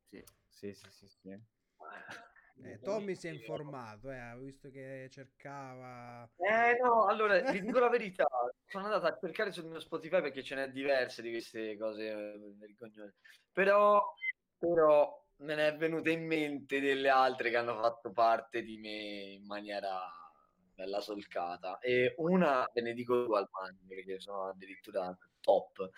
[0.07, 1.07] Sì, sì, sì, sì.
[1.07, 1.39] sì.
[2.63, 6.29] Eh, Tommy si è informato, eh, visto che cercava.
[6.37, 8.25] Eh no, allora vi dico la verità.
[8.65, 12.53] Sono andato a cercare sul mio Spotify perché ce n'è diverse di queste cose eh,
[12.57, 13.15] vergognose.
[13.51, 14.01] Però,
[14.57, 19.33] però me ne è venuta in mente delle altre che hanno fatto parte di me
[19.33, 19.99] in maniera
[20.73, 21.79] bella solcata.
[21.79, 25.89] E una ve ne dico due al maggio perché sono addirittura top.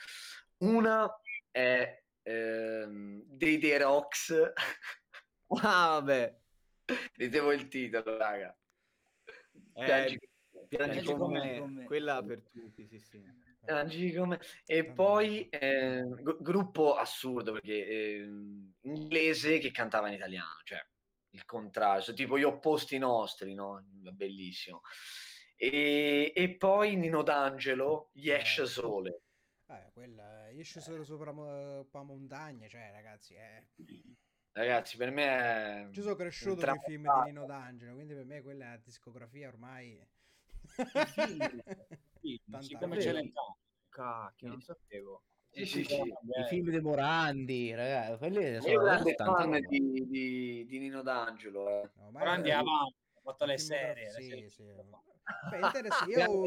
[0.59, 1.07] Una
[1.51, 4.31] è ehm, dei The Rocks.
[5.61, 6.35] ah, vabbè.
[7.15, 8.57] Vedevo il titolo, raga.
[9.73, 10.19] Eh, piangi,
[10.67, 13.21] piangi come, come, quella per tutti, sì, sì.
[13.63, 14.39] Piangi come...
[14.65, 16.03] E poi eh,
[16.39, 18.29] gruppo assurdo perché eh,
[18.81, 20.83] inglese che cantava in italiano, cioè
[21.31, 23.83] il contrario, tipo gli opposti nostri, no?
[23.85, 24.81] Bellissimo.
[25.55, 29.21] E, e poi Nino D'Angelo, gli esce sole.
[29.67, 33.67] Eh, quella, esce solo sopra pa montagna, cioè ragazzi, eh.
[34.57, 35.87] Ragazzi, per me è...
[35.91, 39.49] Ci sono cresciuto nei film di Nino D'Angelo, quindi per me quella è la discografia
[39.49, 40.03] ormai...
[42.19, 43.59] sì, sì, come Celentano.
[43.87, 45.21] Cacchio, non sapevo.
[45.51, 46.01] Sì, sì, sì.
[46.01, 51.83] I film di Morandi, ragazzi, quelli sono Io grande fan di, di, di, Nino D'Angelo.
[51.83, 51.89] Eh.
[51.97, 54.09] No, Morandi è avanti, ha fatto le serie.
[54.09, 54.63] Sì, sì.
[54.63, 56.19] Beh, interessante.
[56.19, 56.43] Io,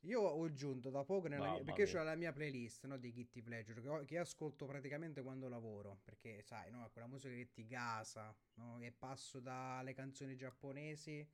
[0.00, 3.40] io ho aggiunto da poco nella mia, perché ho la mia playlist no, di Kitty
[3.40, 7.66] Pleasure che, ho, che, ascolto praticamente quando lavoro perché sai no, quella musica che ti
[7.66, 11.26] gasa no, e passo dalle canzoni giapponesi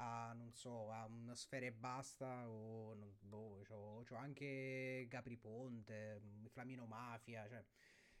[0.00, 5.36] a non so a una sfera e basta o non, boh, c'ho, c'ho anche Capri
[5.36, 7.64] Ponte Flamino Mafia cioè.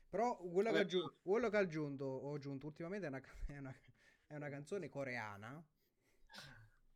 [0.08, 3.74] però quello che, aggiunto, quello che ho aggiunto, ho aggiunto ultimamente è una, è una,
[4.26, 5.64] è una canzone coreana.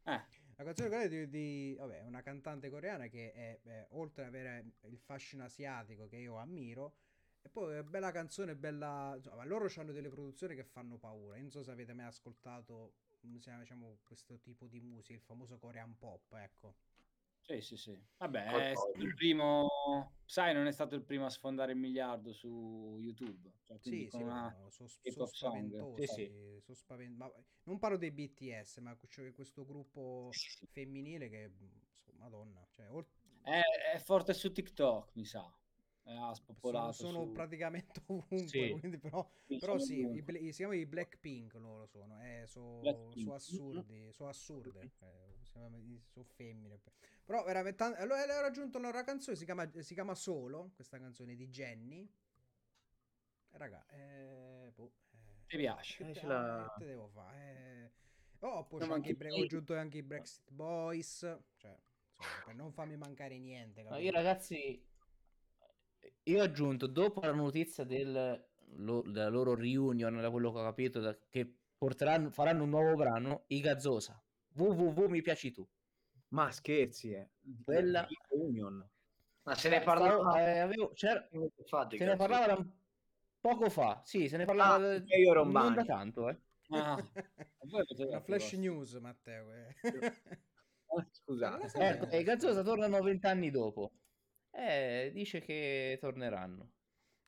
[0.05, 4.29] Eh la canzone coreana di, di vabbè, una cantante coreana che è, è, oltre ad
[4.29, 6.95] avere il fascino asiatico che io ammiro,
[7.43, 9.15] e poi è bella canzone, bella...
[9.17, 11.37] Insomma, loro hanno delle produzioni che fanno paura.
[11.37, 15.97] Io non so se avete mai ascoltato diciamo, questo tipo di musica, il famoso Korean
[15.99, 16.77] pop, ecco.
[17.61, 17.99] Sì, sì, sì.
[18.19, 19.69] Vabbè, è il primo,
[20.25, 23.53] sai, non è stato il primo a sfondare il miliardo su YouTube.
[23.65, 24.57] Cioè, sì, sì, una...
[24.59, 26.07] no, sono so spaventosi.
[26.07, 26.61] Sì, sì.
[26.65, 27.17] So spavent...
[27.17, 27.31] ma
[27.65, 30.67] non parlo dei BTS, ma c'è questo gruppo sì.
[30.67, 31.53] femminile che,
[32.17, 33.07] madonna, cioè, or...
[33.43, 33.61] è,
[33.95, 35.53] è forte su TikTok, mi sa
[36.05, 36.93] ha spopolato.
[36.93, 37.33] Sono, sono su...
[37.33, 42.47] praticamente ovunque, quindi però, sì, però sì, i, si chiamano i Blackpink loro sono, eh,
[42.47, 45.81] sono so assurdi, sono assurde, eh, sono
[46.35, 46.81] femmine.
[47.25, 51.49] Però veramente, allora ho raggiunto una canzone, si chiama, si chiama Solo, questa canzone di
[51.49, 52.11] Jenny.
[53.51, 56.13] Eh, raga, eh, boh, eh, ti piace?
[56.13, 56.75] Che, la...
[56.77, 57.37] te devo fare?
[58.41, 61.19] Eh, oh, poi no, anche ho aggiunto anche i Brexit Boys,
[61.57, 61.79] cioè,
[62.17, 63.83] insomma, per non farmi mancare niente.
[63.83, 64.91] No, io ragazzi
[66.25, 68.45] io ho aggiunto dopo la notizia del,
[68.77, 72.95] lo, della loro reunion, da quello che ho capito, da, che porteranno, faranno un nuovo
[72.95, 74.23] brano, i Gazzosa.
[74.55, 75.67] www mi piaci tu.
[76.33, 77.29] Ma scherzi, eh.
[77.65, 78.87] Quella reunion.
[79.43, 82.67] Ma se ne parlava eh, avevo, c'era, se ne parlava da
[83.41, 84.01] poco fa.
[84.05, 86.39] Sì, se ne parlava ah, da, io non da tanto, eh.
[86.71, 86.97] Ah,
[87.99, 89.53] una flash news, Matteo.
[89.53, 89.75] Eh.
[91.11, 91.71] Scusate.
[91.79, 93.93] Ecco, e Gazzosa tornano vent'anni dopo.
[94.51, 96.71] Eh, dice che torneranno.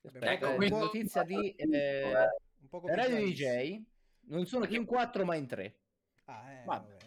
[0.03, 2.13] Aspetta, ecco, eh, notizia di eh,
[2.61, 3.83] un po Radio DJ.
[4.27, 5.81] Non sono più in quattro, ma in tre.
[6.25, 6.95] Ah, eh, vabbè.
[6.95, 7.04] Oh.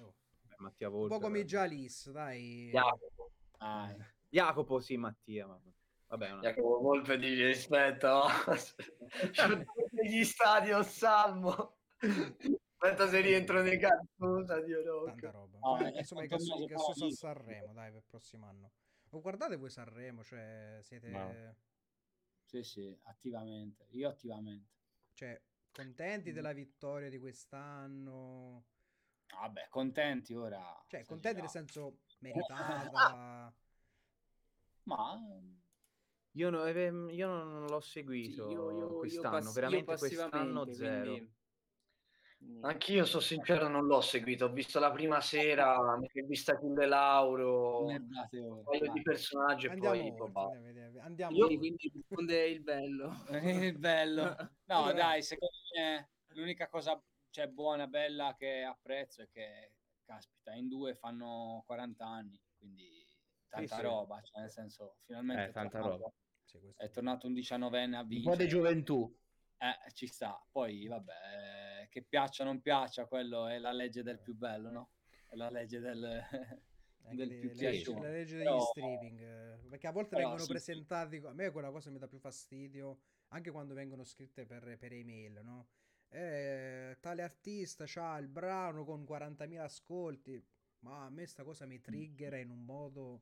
[0.58, 2.70] Mattia Volta, un po' come i Jalis, dai.
[2.72, 3.32] Jacopo.
[3.58, 3.96] Ah,
[4.30, 5.48] Jacopo, sì, Mattia.
[5.48, 5.60] Ma...
[6.08, 6.42] Vabbè, una...
[6.42, 8.26] Jacopo Volpe dice rispetto
[10.04, 11.78] gli stadio Salmo.
[12.80, 15.58] Aspetta se rientro nei cazzo, Dio Tanta roba.
[15.62, 18.72] Oh, eh, insomma, che so a Sanremo, dai, per il prossimo anno.
[19.10, 21.10] O guardate voi Sanremo, cioè siete...
[21.10, 21.56] No.
[22.44, 23.88] Sì, sì, attivamente.
[23.92, 24.70] Io attivamente.
[25.14, 25.42] Cioè,
[25.72, 26.34] contenti mm.
[26.34, 28.66] della vittoria di quest'anno?
[29.32, 30.84] Vabbè, contenti ora.
[30.88, 33.54] Cioè, contenti nel senso meritata.
[34.84, 35.20] Ma
[36.38, 41.12] io, no, ehm, io, non l'ho seguito sì, io, io, veramente quest'anno zero.
[42.38, 42.60] Quindi...
[42.62, 44.46] Anch'io, sono sincero, non l'ho seguito.
[44.46, 49.76] Ho visto la prima sera, mi è vista Achille Lauro, un paio di personaggi e
[49.76, 50.14] poi...
[50.16, 53.26] Oltre, andiamo Io quindi il bello.
[53.42, 54.36] il bello.
[54.66, 59.74] No, dai, secondo me l'unica cosa cioè, buona, bella che apprezzo è che,
[60.04, 63.06] caspita, in due fanno 40 anni, quindi
[63.48, 66.14] tanta sì, roba, cioè nel senso, finalmente eh, è, tanta tornato,
[66.52, 66.76] roba.
[66.78, 68.30] è tornato un diciannovenne a vincere.
[68.30, 69.18] Un po' di gioventù.
[69.58, 70.40] Eh, ci sta.
[70.52, 74.92] Poi, vabbè, che piaccia o non piaccia, quello è la legge del più bello, no?
[75.28, 76.24] È la legge del...
[77.16, 78.02] del più piaciuto.
[78.02, 78.60] La legge degli Però...
[78.60, 79.70] streaming.
[79.70, 81.18] Perché a volte Però, vengono sì, presentati...
[81.18, 83.00] A me quella cosa mi dà più fastidio,
[83.30, 85.68] anche quando vengono scritte per, per email, no?
[86.10, 90.44] Eh, tale artista ha il brano con 40.000 ascolti,
[90.80, 93.22] ma a me sta cosa mi triggera in un modo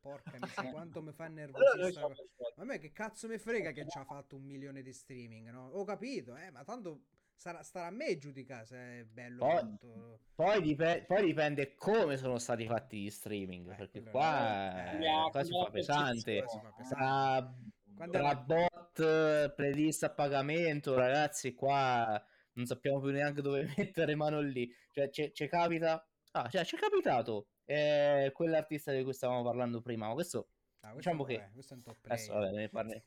[0.00, 1.98] Porca miseria, quanto mi fa nervosire.
[1.98, 2.14] Allora
[2.56, 5.68] a me che cazzo mi frega che ci ha fatto un milione di streaming, no?
[5.70, 9.44] Ho capito, eh, ma tanto sarà, starà a me giudicare se è bello.
[9.44, 15.00] Poi, poi, dipende, poi, dipende come sono stati fatti gli streaming, eh, perché qua, è...
[15.00, 16.44] eh, qua si fa pesante.
[17.96, 24.40] Tra, tra bot, playlist a pagamento, ragazzi, qua non sappiamo più neanche dove mettere mano
[24.40, 24.70] lì.
[24.90, 26.06] Cioè, ci capita...
[26.32, 30.08] Ah, cioè, ci è capitato eh, quell'artista di cui stavamo parlando prima.
[30.08, 30.50] Ma questo,
[30.80, 32.18] ah, questo diciamo che questo è un top player.
[32.18, 33.02] Adesso, vabbè, parli...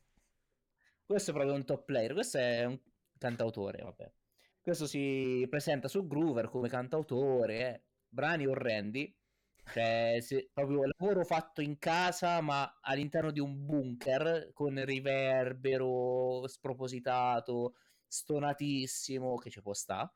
[1.04, 2.12] Questo è proprio un top player.
[2.12, 2.78] Questo è un
[3.18, 3.82] cantautore.
[3.82, 4.12] Vabbè.
[4.60, 7.58] Questo si presenta su Groover come cantautore.
[7.68, 7.82] Eh.
[8.08, 9.16] Brani orrendi.
[9.64, 17.74] Cioè, se, proprio lavoro fatto in casa, ma all'interno di un bunker con riverbero spropositato,
[18.06, 20.12] stonatissimo, che ci può sta.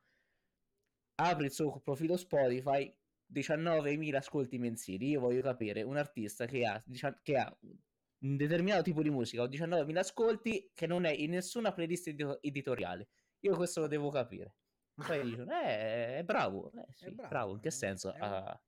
[1.17, 2.93] Apri il suo profilo Spotify,
[3.25, 5.09] 19.000 ascolti mensili.
[5.09, 6.83] Io voglio capire un artista che ha,
[7.21, 11.71] che ha un determinato tipo di musica o 19.000 ascolti che non è in nessuna
[11.71, 13.07] playlist editoriale.
[13.41, 14.55] Io questo lo devo capire.
[14.95, 16.71] Poi dicono, eh, è bravo.
[16.71, 17.29] Eh, sì, è bravo.
[17.29, 17.53] bravo.
[17.53, 18.13] In che senso?
[18.17, 18.59] Ah,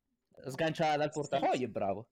[0.46, 2.08] sgancia dal portafoglio, è bravo.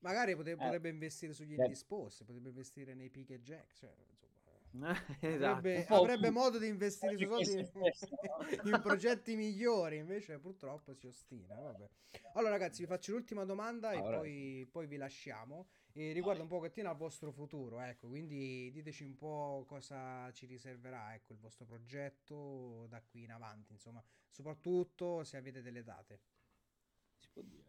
[0.00, 0.64] Magari potrebbe, eh.
[0.64, 1.64] potrebbe investire sugli eh.
[1.64, 3.74] indisposti, potrebbe investire nei pick e jack.
[3.74, 4.28] Cioè, insomma
[5.20, 5.56] esatto.
[5.56, 7.58] avrebbe, avrebbe modo di investire sui soldi
[8.68, 11.54] in progetti migliori, invece purtroppo si ostina.
[11.54, 11.88] Vabbè.
[12.34, 14.16] Allora ragazzi, vi faccio l'ultima domanda allora.
[14.16, 15.68] e poi, poi, vi lasciamo.
[15.92, 21.12] E riguarda un pochettino al vostro futuro, ecco, quindi diteci un po' cosa ci riserverà
[21.14, 26.20] ecco, il vostro progetto da qui in avanti, insomma, soprattutto se avete delle date.
[27.38, 27.66] Può dire.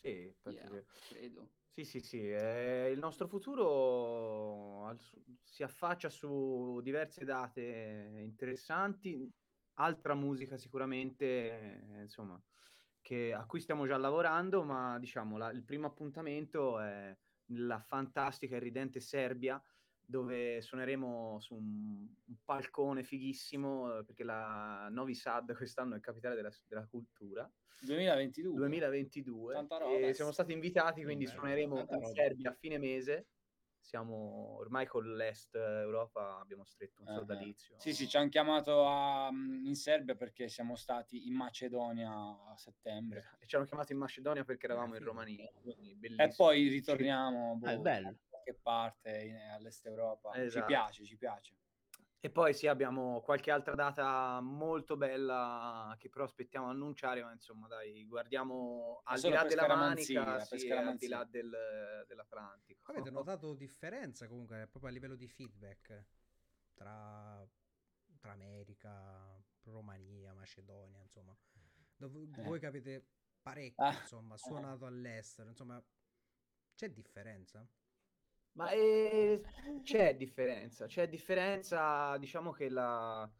[0.00, 1.50] Sì, yeah, credo.
[1.68, 4.96] Sì, sì, sì, eh, il nostro futuro
[5.42, 9.30] si affaccia su diverse date interessanti,
[9.74, 11.24] altra musica sicuramente,
[11.96, 12.42] eh, insomma,
[13.00, 17.16] che, a cui stiamo già lavorando, ma diciamo la, il primo appuntamento è
[17.52, 19.62] la fantastica e ridente Serbia,
[20.10, 26.34] dove suoneremo su un, un palcone fighissimo, eh, perché la Novi Sad quest'anno è capitale
[26.34, 27.50] della, della cultura.
[27.82, 28.58] 2022.
[28.58, 29.66] 2022.
[30.08, 33.28] E siamo stati invitati, quindi Beh, suoneremo in Serbia a fine mese.
[33.82, 37.18] Siamo ormai con l'Est Europa, abbiamo stretto un uh-huh.
[37.20, 37.76] sodalizio.
[37.78, 42.54] Sì, sì, ci hanno chiamato a, mm, in Serbia perché siamo stati in Macedonia a
[42.56, 43.36] settembre.
[43.40, 45.50] E ci hanno chiamato in Macedonia perché eravamo eh, in Romania.
[46.16, 47.56] E poi ritorniamo.
[47.56, 50.34] Boh, ah, è bello qualche parte in, all'est Europa.
[50.34, 50.60] Esatto.
[50.60, 51.54] Ci piace, ci piace.
[52.22, 57.66] E poi sì, abbiamo qualche altra data molto bella che però aspettiamo annunciare, ma insomma
[57.66, 62.90] dai, guardiamo al di là della manica, sì, al di là del, dell'Atlantico.
[62.90, 66.04] Avete notato differenza comunque proprio a livello di feedback
[66.74, 67.42] tra,
[68.18, 71.34] tra America, Romania, Macedonia, insomma,
[71.96, 72.42] dove, eh.
[72.42, 73.06] voi che avete
[73.40, 73.94] parecchio, ah.
[73.98, 75.82] insomma, suonato all'estero, insomma,
[76.74, 77.66] c'è differenza?
[78.52, 79.42] Ma eh,
[79.82, 83.30] c'è differenza, c'è differenza, diciamo che la,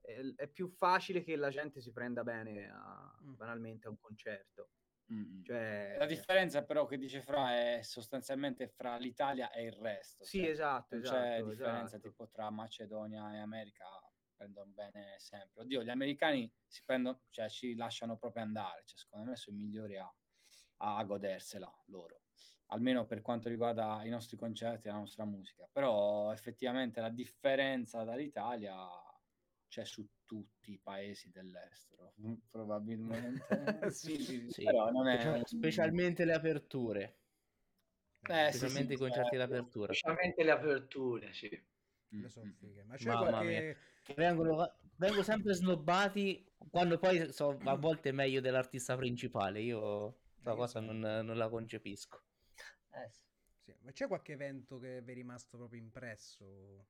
[0.00, 3.34] è, è, più facile che la gente si prenda bene a, mm.
[3.34, 4.70] banalmente a un concerto.
[5.12, 5.44] Mm.
[5.44, 5.96] Cioè...
[5.98, 10.24] La differenza però che dice Fra è sostanzialmente fra l'Italia e il resto.
[10.24, 12.08] Sì, cioè, esatto, esatto, c'è differenza esatto.
[12.08, 13.86] tipo tra Macedonia e America,
[14.34, 15.62] prendono bene sempre.
[15.62, 19.60] Oddio, gli americani si prendono, cioè ci lasciano proprio andare, cioè, secondo me sono i
[19.60, 20.12] migliori a,
[20.78, 22.22] a godersela loro
[22.68, 25.68] almeno per quanto riguarda i nostri concerti e la nostra musica.
[25.70, 28.76] Però effettivamente la differenza dall'Italia
[29.68, 32.14] c'è su tutti i paesi dell'estero,
[32.50, 33.46] probabilmente.
[33.90, 34.64] sì, sì, sì.
[34.64, 35.42] Però non è...
[35.44, 37.18] Specialmente le aperture.
[38.28, 39.92] Eh, specialmente i concerti d'apertura.
[39.92, 41.64] Specialmente le aperture, sì.
[42.08, 42.82] Le sono fighe.
[42.84, 43.76] Ma c'è Mamma qualche...
[44.14, 49.60] Vengono, vengono sempre snobbati quando poi so, a volte è meglio dell'artista principale.
[49.60, 52.22] Io questa cosa non, non la concepisco.
[52.96, 53.22] Eh sì.
[53.64, 53.74] sì.
[53.80, 56.86] Ma c'è qualche evento che vi è rimasto proprio impresso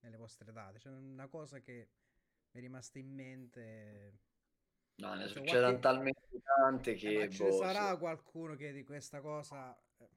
[0.00, 0.78] nelle vostre date?
[0.78, 1.88] C'è una cosa che
[2.50, 4.18] mi è rimasta in mente.
[4.96, 5.80] No, ne cioè, succedono qualche...
[5.80, 7.22] talmente tante che...
[7.22, 7.98] Eh, ma ci boh, sarà sì.
[7.98, 10.08] qualcuno che di questa cosa eh,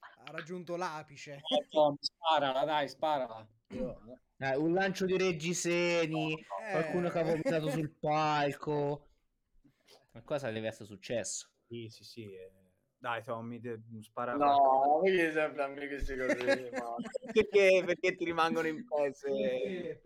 [0.00, 1.34] ha raggiunto l'apice.
[1.34, 3.48] Eh, Tom, sparala, dai, sparala.
[3.68, 6.70] Eh, un lancio di reggiseni, eh.
[6.72, 9.06] qualcuno che ha vomitato sul palco.
[10.12, 11.48] Qualcosa deve essere successo.
[11.66, 12.30] Sì, sì, sì.
[12.34, 12.61] Eh.
[13.02, 14.36] Dai, Tommy, de- spara.
[14.36, 16.70] No, perché sempre a me queste cose?
[17.34, 20.00] perché, perché ti rimangono in se,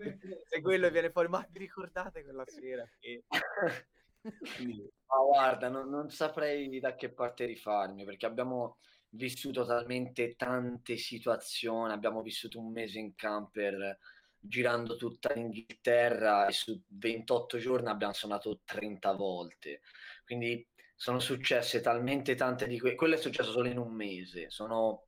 [0.47, 1.28] se quello viene fuori.
[1.28, 2.89] Ma vi ricordate quella sera?
[2.98, 3.24] Che...
[4.23, 8.78] Ma guarda, non, non saprei da che parte rifarmi perché abbiamo
[9.10, 11.93] vissuto talmente tante situazioni.
[11.93, 13.98] Abbiamo vissuto un mese in camper
[14.39, 19.82] girando tutta l'Inghilterra e su 28 giorni abbiamo suonato 30 volte.
[20.24, 20.66] Quindi
[20.97, 22.97] sono successe talmente tante di quelle.
[22.97, 24.51] Quello è successo solo in un mese.
[24.51, 25.06] Sono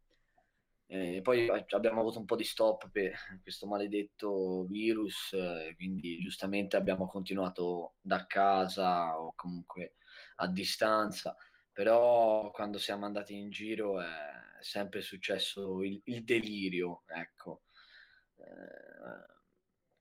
[0.91, 3.13] eh, poi abbiamo avuto un po' di stop per
[3.43, 9.97] questo maledetto virus, eh, quindi giustamente abbiamo continuato da casa o comunque
[10.37, 11.37] a distanza,
[11.71, 14.07] però quando siamo andati in giro è
[14.61, 17.65] sempre successo il, il delirio, ecco.
[18.37, 19.37] Eh,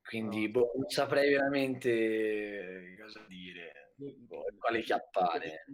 [0.04, 3.87] quindi boh, non saprei veramente cosa dire,
[4.58, 5.66] quale chiappare,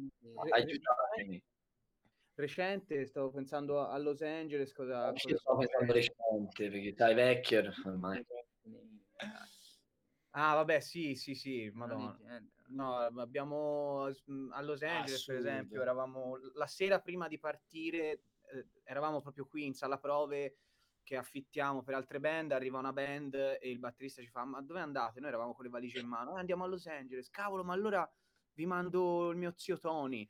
[0.52, 1.44] aiutatemi
[2.36, 4.74] recente, stavo pensando a Los Angeles.
[4.74, 8.26] Cosa, cosa stavo pensando recente, perché sai, vecchio ormai.
[10.36, 12.18] Ah, vabbè, sì, sì, sì, madonna.
[12.70, 15.42] No, abbiamo a Los Angeles, Assurdo.
[15.42, 20.58] per esempio, eravamo la sera prima di partire, eh, eravamo proprio qui in sala prove
[21.04, 24.80] che affittiamo per altre band, arriva una band e il batterista ci fa "Ma dove
[24.80, 25.20] andate?".
[25.20, 26.36] Noi eravamo con le valigie in mano.
[26.36, 27.30] Eh, andiamo a Los Angeles.
[27.30, 28.10] Cavolo, ma allora
[28.54, 30.30] vi mando il mio zio Tony.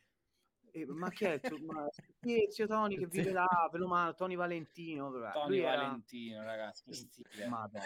[0.76, 1.88] E, ma chi è il tuo, ma,
[2.20, 5.12] chi è zio Tony che vive là, ve lo mando, Tony Valentino.
[5.32, 6.46] Tony Valentino, era...
[6.46, 7.48] ragazzi, stile.
[7.48, 7.86] Madonna,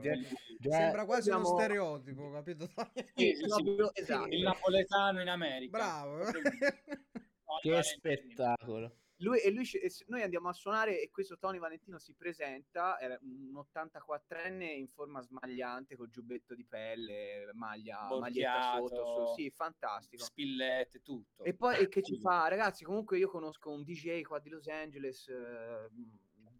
[0.00, 0.26] che
[0.70, 1.50] Sembra quasi Abbiamo...
[1.50, 2.66] uno stereotipo, capito?
[3.14, 4.28] Sì, sì, sì, esatto.
[4.28, 5.76] Il napoletano in America.
[5.76, 6.24] Bravo.
[7.60, 9.68] che spettacolo lui, e lui,
[10.06, 15.20] noi andiamo a suonare e questo Tony Valentino si presenta, era un 84enne in forma
[15.20, 20.22] smagliante col giubbetto di pelle, maglia, maglietta sotto, sì, fantastico.
[20.22, 21.42] Spillette, tutto.
[21.42, 24.68] E poi e che ci fa, ragazzi, comunque io conosco un DJ qua di Los
[24.68, 25.88] Angeles, eh,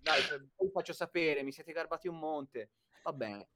[0.01, 0.21] dai,
[0.59, 2.71] vi faccio sapere, mi siete garbati un monte,
[3.05, 3.49] va bene.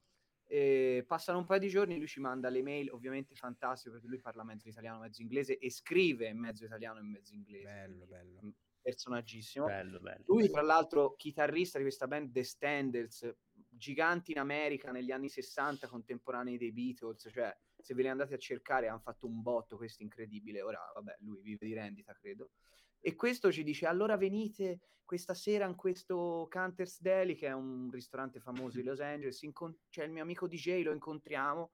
[0.45, 4.19] E passano un paio di giorni, lui ci manda le mail, ovviamente fantastico perché lui
[4.19, 7.63] parla mezzo italiano, mezzo inglese e scrive mezzo italiano e mezzo inglese.
[7.65, 8.53] Bello, bello
[8.83, 9.65] personaggissimo.
[9.65, 10.23] Bello, bello.
[10.27, 13.35] Lui, tra l'altro, chitarrista di questa band The Standards,
[13.69, 18.37] giganti in America negli anni 60, contemporanei dei Beatles, cioè se ve li andate a
[18.37, 20.61] cercare hanno fatto un botto, questo incredibile.
[20.61, 22.51] Ora, vabbè, lui vive di rendita, credo.
[22.99, 27.89] E questo ci dice, allora venite questa sera in questo Canter's Deli, che è un
[27.91, 31.71] ristorante famoso di Los Angeles, incont- c'è il mio amico DJ, lo incontriamo,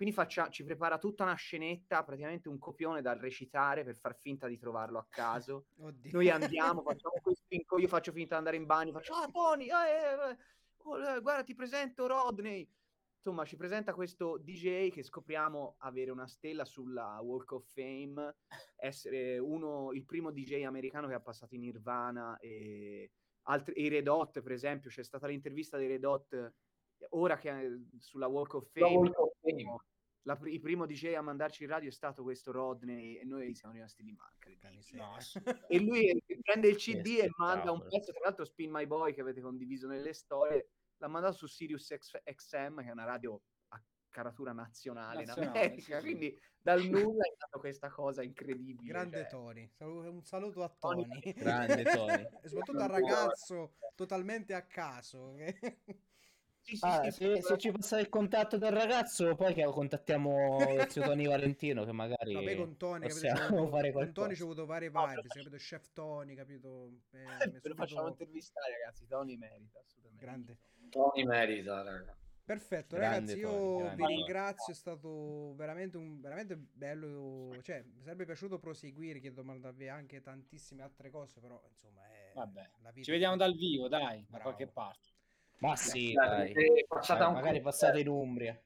[0.00, 4.46] quindi faccia, ci prepara tutta una scenetta, praticamente un copione da recitare per far finta
[4.46, 5.66] di trovarlo a caso.
[5.76, 6.12] Oddio.
[6.12, 10.30] Noi andiamo, facciamo questo, io faccio finta di andare in bagno, faccio, ah Tony, eh,
[10.30, 10.38] eh,
[10.84, 12.66] oh, eh, guarda ti presento Rodney.
[13.16, 18.36] Insomma, ci presenta questo DJ che scopriamo avere una stella sulla Walk of Fame,
[18.76, 23.10] essere uno, il primo DJ americano che ha passato in Nirvana e
[23.42, 26.54] altri, i Red Hot, per esempio, c'è stata l'intervista dei Red Hot
[27.10, 29.78] ora che sulla Walk of Fame, Walk of Fame.
[30.24, 33.72] La, il primo DJ a mandarci in radio è stato questo Rodney e noi siamo
[33.72, 34.50] rimasti di manca
[34.92, 35.16] no,
[35.66, 39.22] e lui prende il CD e manda un pezzo tra l'altro Spin My Boy che
[39.22, 40.68] avete condiviso nelle storie
[40.98, 45.64] l'ha mandato su Sirius X- XM che è una radio a caratura nazionale, nazionale in
[45.64, 49.26] America sì, quindi dal nulla è stata questa cosa incredibile grande cioè.
[49.28, 51.32] Tony un saluto a Tony, Tony.
[51.32, 52.28] grande Tony.
[52.42, 55.34] E soprattutto al ragazzo totalmente a caso
[56.62, 60.58] sì, sì, ah, sì, se, se, ci passa il contatto del ragazzo, poi che contattiamo
[60.74, 64.42] il zio Tony Valentino, che magari Vabbè, con Tony, possiamo capito, fare con Tony c'è
[64.42, 65.56] avuto varie vibe, capito?
[65.56, 66.90] Chef Tony, capito?
[67.10, 67.20] Eh,
[67.62, 69.06] lo facciamo intervistare, ragazzi.
[69.06, 70.24] Tony merita assolutamente.
[70.24, 70.58] Grande.
[70.90, 72.16] Tony merita, raga.
[72.50, 78.24] Perfetto, grande ragazzi, io vi ringrazio, è stato veramente, un, veramente bello, cioè mi sarebbe
[78.24, 82.70] piaciuto proseguire, chiedo domandarvi anche tantissime altre cose, però insomma è Vabbè,
[83.02, 84.30] ci vediamo dal vivo, dai, Bravo.
[84.30, 85.10] da qualche parte.
[85.60, 86.52] Ma sì, dai.
[86.52, 86.84] dai.
[86.86, 88.60] Passata magari passate in Umbria.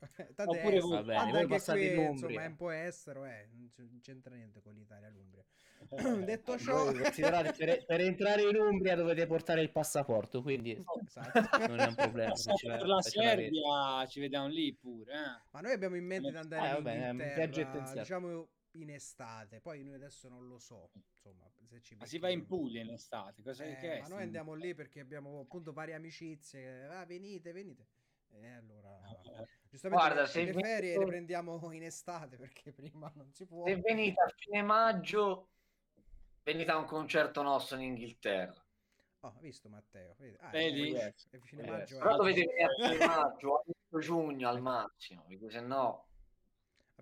[0.44, 2.10] Oppure voi, vabbè, passate qui, in Umbria.
[2.10, 3.48] Insomma, è un po' estero, eh.
[3.52, 5.44] non c'entra niente con l'Italia, l'Umbria.
[6.24, 10.72] Detto ciò, per, per, entrare in Umbria dovete portare il passaporto, quindi
[11.06, 11.40] esatto.
[11.68, 12.32] non è un problema.
[12.32, 15.12] per la Serbia ci vediamo lì pure.
[15.12, 15.42] Eh.
[15.50, 19.94] Ma noi abbiamo in mente di andare eh, in Inghilterra, diciamo in estate, poi noi
[19.94, 23.64] adesso non lo so, insomma, se ci Ma si va in Puglia in estate, cosa
[23.64, 24.00] eh, che è?
[24.00, 27.86] Ma noi andiamo lì perché abbiamo appunto varie amicizie, ah, venite, venite.
[28.34, 28.98] E allora
[29.68, 33.66] Giustamente Guarda, le, le ferie le prendiamo in estate perché prima non si può.
[33.66, 35.48] Se venite a fine maggio,
[36.42, 38.62] venite a un concerto nostro in Inghilterra.
[39.20, 40.14] Oh, visto Matteo.
[40.18, 40.36] Vedi?
[40.40, 40.92] Ah, Vedi?
[40.92, 41.98] È fine maggio.
[41.98, 46.06] Però dovete venire a fine maggio, a giugno al massimo, perché se no...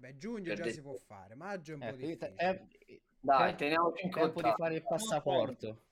[0.00, 2.34] Vabbè, giugno già si può fare, maggio è un eh, po' difficile.
[2.34, 2.62] È...
[3.20, 5.82] Dai, teniamoci in tempo di fare il passaporto.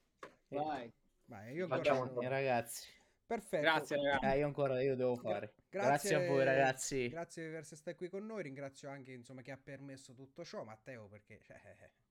[0.48, 0.90] Vai.
[1.26, 2.28] Vai, io Facciamo ancora...
[2.28, 2.88] ragazzi.
[3.26, 3.62] Perfetto.
[3.62, 4.24] Grazie ragazzi.
[4.24, 5.52] Eh, io ancora io devo fare.
[5.68, 7.08] Grazie, grazie, a voi ragazzi.
[7.10, 8.42] Grazie per essere stati qui con noi.
[8.42, 11.40] Ringrazio anche insomma chi ha permesso tutto ciò, Matteo, perché.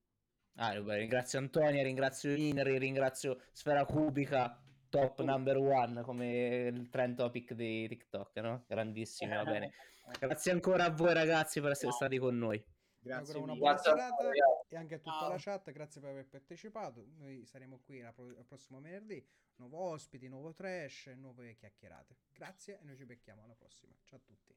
[0.60, 4.60] Ah, ringrazio Antonia, ringrazio Inri, ringrazio Sfera Cubica,
[4.90, 8.64] top number one come il trend topic di TikTok, no?
[8.66, 9.72] Grandissimo, va bene.
[10.20, 12.64] Grazie ancora a voi ragazzi per essere stati con noi.
[13.00, 14.30] Grazie una buona serata
[14.68, 15.30] e anche a tutta Ciao.
[15.30, 17.06] la chat, grazie per aver partecipato.
[17.18, 19.26] Noi saremo qui il prossimo venerdì,
[19.56, 22.18] nuovo ospiti, nuovo trash, nuove chiacchierate.
[22.34, 23.94] Grazie e noi ci becchiamo alla prossima.
[24.04, 24.56] Ciao a tutti.